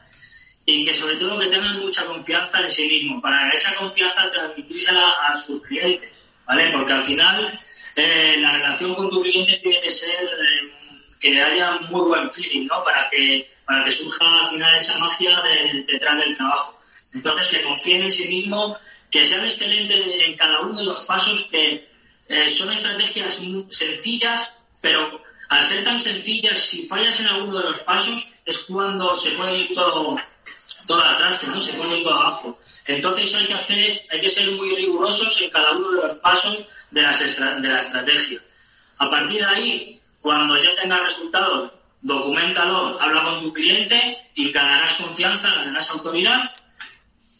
[0.70, 5.10] y que sobre todo que tengan mucha confianza en sí mismos, para esa confianza transmitírsela
[5.26, 6.10] a sus clientes,
[6.46, 6.70] ¿vale?
[6.70, 7.58] Porque al final
[7.96, 10.72] eh, la relación con tu cliente tiene que ser eh,
[11.20, 12.84] que haya muy buen feeling, ¿no?
[12.84, 15.42] Para que, para que surja al final esa magia
[15.86, 16.78] detrás del trabajo.
[17.14, 18.78] Entonces, que confíen en sí mismos,
[19.10, 21.88] que sean excelentes en cada uno de los pasos que
[22.28, 23.40] eh, son estrategias
[23.70, 24.48] sencillas,
[24.80, 29.32] pero al ser tan sencillas, si fallas en alguno de los pasos, es cuando se
[29.32, 30.16] puede ir todo,
[30.90, 31.60] todo atrás, ¿no?
[31.60, 32.58] Se ir todo abajo.
[32.86, 36.66] Entonces hay que hacer, hay que ser muy rigurosos en cada uno de los pasos
[36.90, 37.18] de, las
[37.62, 38.40] de la estrategia.
[38.98, 41.72] A partir de ahí, cuando ya tengas resultados,
[42.02, 46.52] documentalo, habla con tu cliente y ganarás confianza, ganarás autoridad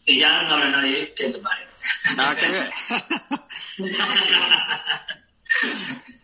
[0.05, 1.67] y ya no habrá nadie que te pare.
[2.15, 2.71] Nada que ver.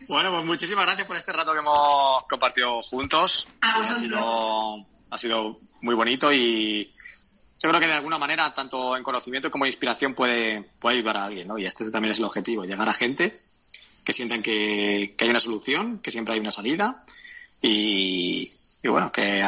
[0.08, 3.46] bueno, pues muchísimas gracias por este rato que hemos compartido juntos.
[3.60, 6.90] ha, sido, ha sido muy bonito y
[7.60, 11.16] yo creo que de alguna manera, tanto en conocimiento como en inspiración, puede, puede ayudar
[11.16, 11.58] a alguien, ¿no?
[11.58, 13.34] Y este también es el objetivo, llegar a gente
[14.04, 17.04] que sientan que, hay una solución, que siempre hay una salida
[17.60, 18.48] y,
[18.84, 19.44] bueno, que,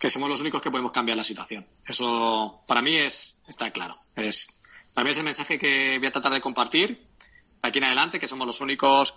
[0.00, 1.66] que somos los únicos que podemos cambiar la situación.
[1.86, 3.94] Eso para mí es, está claro.
[4.16, 4.48] Es,
[4.92, 7.06] para mí es el mensaje que voy a tratar de compartir
[7.62, 9.14] aquí en adelante, que somos los únicos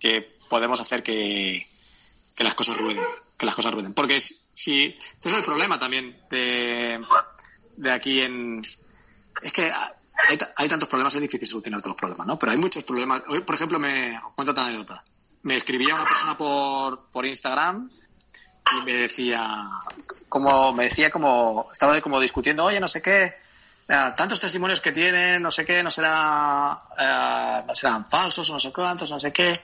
[0.00, 1.66] que podemos hacer que,
[2.36, 3.04] que las cosas rueden,
[3.38, 3.94] que las cosas rueden.
[3.94, 7.00] Porque si, este es el problema también de,
[7.76, 8.64] de aquí en,
[9.42, 9.70] es que
[10.56, 12.38] hay, tantos problemas, es difícil solucionar todos los problemas, ¿no?
[12.38, 13.22] Pero hay muchos problemas.
[13.28, 15.02] Hoy, por ejemplo, me cuento otra anécdota.
[15.42, 17.90] Me escribía una persona por, por Instagram
[18.72, 19.68] y me decía,
[20.28, 23.34] como, me decía como, estaba como discutiendo, oye, no sé qué,
[23.86, 29.10] tantos testimonios que tienen, no sé qué, no será, eh, serán falsos, no sé cuántos,
[29.10, 29.60] no sé qué.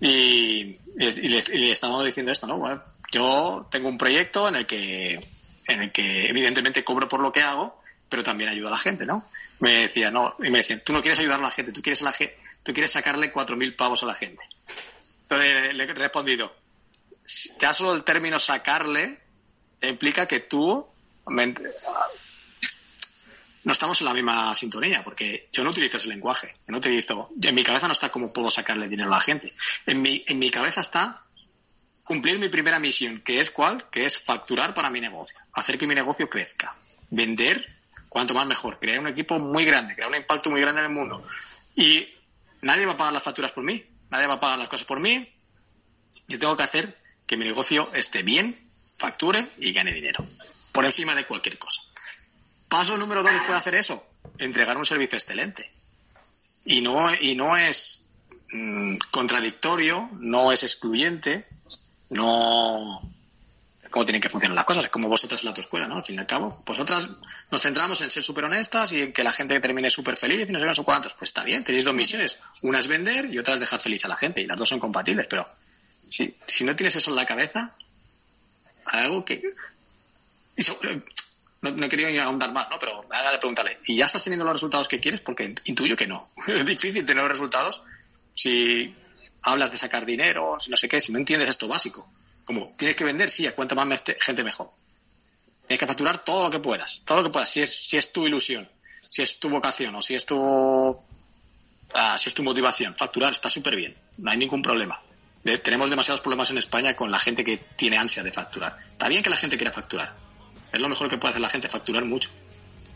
[0.00, 2.58] Y, y, le, estamos diciendo esto, ¿no?
[2.58, 5.35] Bueno, yo tengo un proyecto en el que,
[5.66, 9.04] en el que evidentemente cobro por lo que hago, pero también ayudo a la gente,
[9.04, 9.28] ¿no?
[9.60, 12.02] Me decía, no, y me decían, tú no quieres ayudar a la gente, tú quieres,
[12.02, 14.42] la gente, tú quieres sacarle cuatro mil pavos a la gente.
[15.22, 16.54] Entonces le he respondido,
[17.58, 19.20] ya solo el término sacarle
[19.82, 20.86] implica que tú
[23.64, 26.54] no estamos en la misma sintonía, porque yo no utilizo ese lenguaje.
[26.66, 29.52] Yo no utilizo, en mi cabeza no está cómo puedo sacarle dinero a la gente.
[29.86, 31.24] En mi, en mi cabeza está
[32.06, 33.90] cumplir mi primera misión, que es cuál?
[33.90, 36.76] Que es facturar para mi negocio, hacer que mi negocio crezca,
[37.10, 37.66] vender
[38.08, 40.92] cuanto más mejor, crear un equipo muy grande, crear un impacto muy grande en el
[40.92, 41.26] mundo.
[41.74, 42.08] Y
[42.62, 45.00] nadie va a pagar las facturas por mí, nadie va a pagar las cosas por
[45.00, 45.20] mí.
[46.28, 46.96] Yo tengo que hacer
[47.26, 48.56] que mi negocio esté bien,
[49.00, 50.24] facture y gane dinero,
[50.70, 51.82] por encima de cualquier cosa.
[52.68, 54.06] Paso número dos puede hacer eso,
[54.38, 55.72] entregar un servicio excelente.
[56.64, 58.08] Y no, y no es
[58.52, 61.46] mm, contradictorio, no es excluyente,
[62.10, 63.02] no
[63.90, 65.96] cómo tienen que funcionar las cosas, como vosotras en la autoescuela, ¿no?
[65.96, 67.08] Al fin y al cabo, vosotras
[67.50, 70.52] nos centramos en ser súper honestas y en que la gente termine súper feliz y
[70.52, 71.14] no sé cuántos.
[71.14, 72.38] Pues está bien, tenéis dos misiones.
[72.62, 74.80] Una es vender y otra es dejar feliz a la gente y las dos son
[74.80, 75.48] compatibles, pero
[76.08, 77.74] si, si no tienes eso en la cabeza,
[78.84, 79.42] algo que...
[81.62, 82.78] No, he querido ahondar más, ¿no?
[82.78, 85.20] Pero de preguntarle, ¿y ya estás teniendo los resultados que quieres?
[85.20, 86.30] Porque intuyo que no.
[86.46, 87.82] Es difícil tener los resultados
[88.34, 88.94] si
[89.42, 92.08] hablas de sacar dinero, no sé qué, si no entiendes esto básico.
[92.44, 94.70] Como tienes que vender, sí, a cuanto más gente mejor.
[95.66, 98.12] Tienes que facturar todo lo que puedas, todo lo que puedas, si es, si es
[98.12, 98.68] tu ilusión,
[99.10, 100.96] si es tu vocación o si es tu,
[101.92, 102.94] ah, si es tu motivación.
[102.94, 105.00] Facturar está súper bien, no hay ningún problema.
[105.62, 108.76] tenemos demasiados problemas en España con la gente que tiene ansia de facturar.
[108.88, 110.14] Está bien que la gente quiera facturar.
[110.72, 112.30] Es lo mejor que puede hacer la gente, facturar mucho.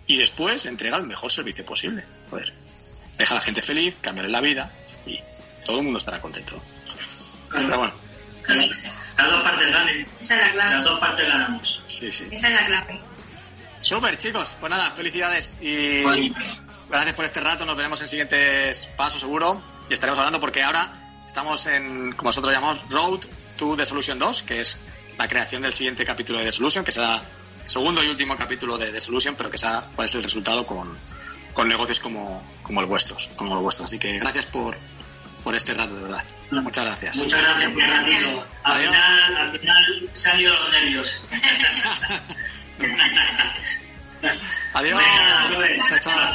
[0.06, 2.04] Y después entrega el mejor servicio posible.
[2.28, 2.52] Joder.
[3.16, 4.72] Deja a la gente feliz, cambiarle la vida
[5.64, 6.62] todo el mundo estará contento.
[7.52, 7.92] Pero bueno.
[9.16, 10.06] Las dos partes ganen.
[10.20, 10.74] Esa es la clave.
[10.74, 11.82] Las dos partes ganamos.
[11.86, 12.26] Sí, sí.
[12.30, 13.00] Esa es la clave.
[13.82, 14.56] Súper, chicos.
[14.60, 16.02] Pues nada, felicidades y
[16.88, 17.64] gracias por este rato.
[17.64, 19.62] Nos veremos en siguientes pasos, seguro.
[19.88, 20.92] Y estaremos hablando porque ahora
[21.26, 23.20] estamos en, como nosotros llamamos, Road
[23.56, 24.78] to The Solution 2, que es
[25.18, 27.22] la creación del siguiente capítulo de The Solution, que será
[27.66, 30.98] segundo y último capítulo de The Solution, pero que sea cuál es el resultado con,
[31.52, 33.90] con negocios como, como el vuestros, como los vuestros.
[33.90, 34.76] Así que gracias por,
[35.40, 36.24] por este rato, de verdad.
[36.50, 37.16] Muchas gracias.
[37.16, 38.46] Muchas gracias ratito.
[38.64, 41.24] Al final, al final se han ido los nervios.
[44.74, 45.02] Adiós.
[45.88, 46.34] chao, chao.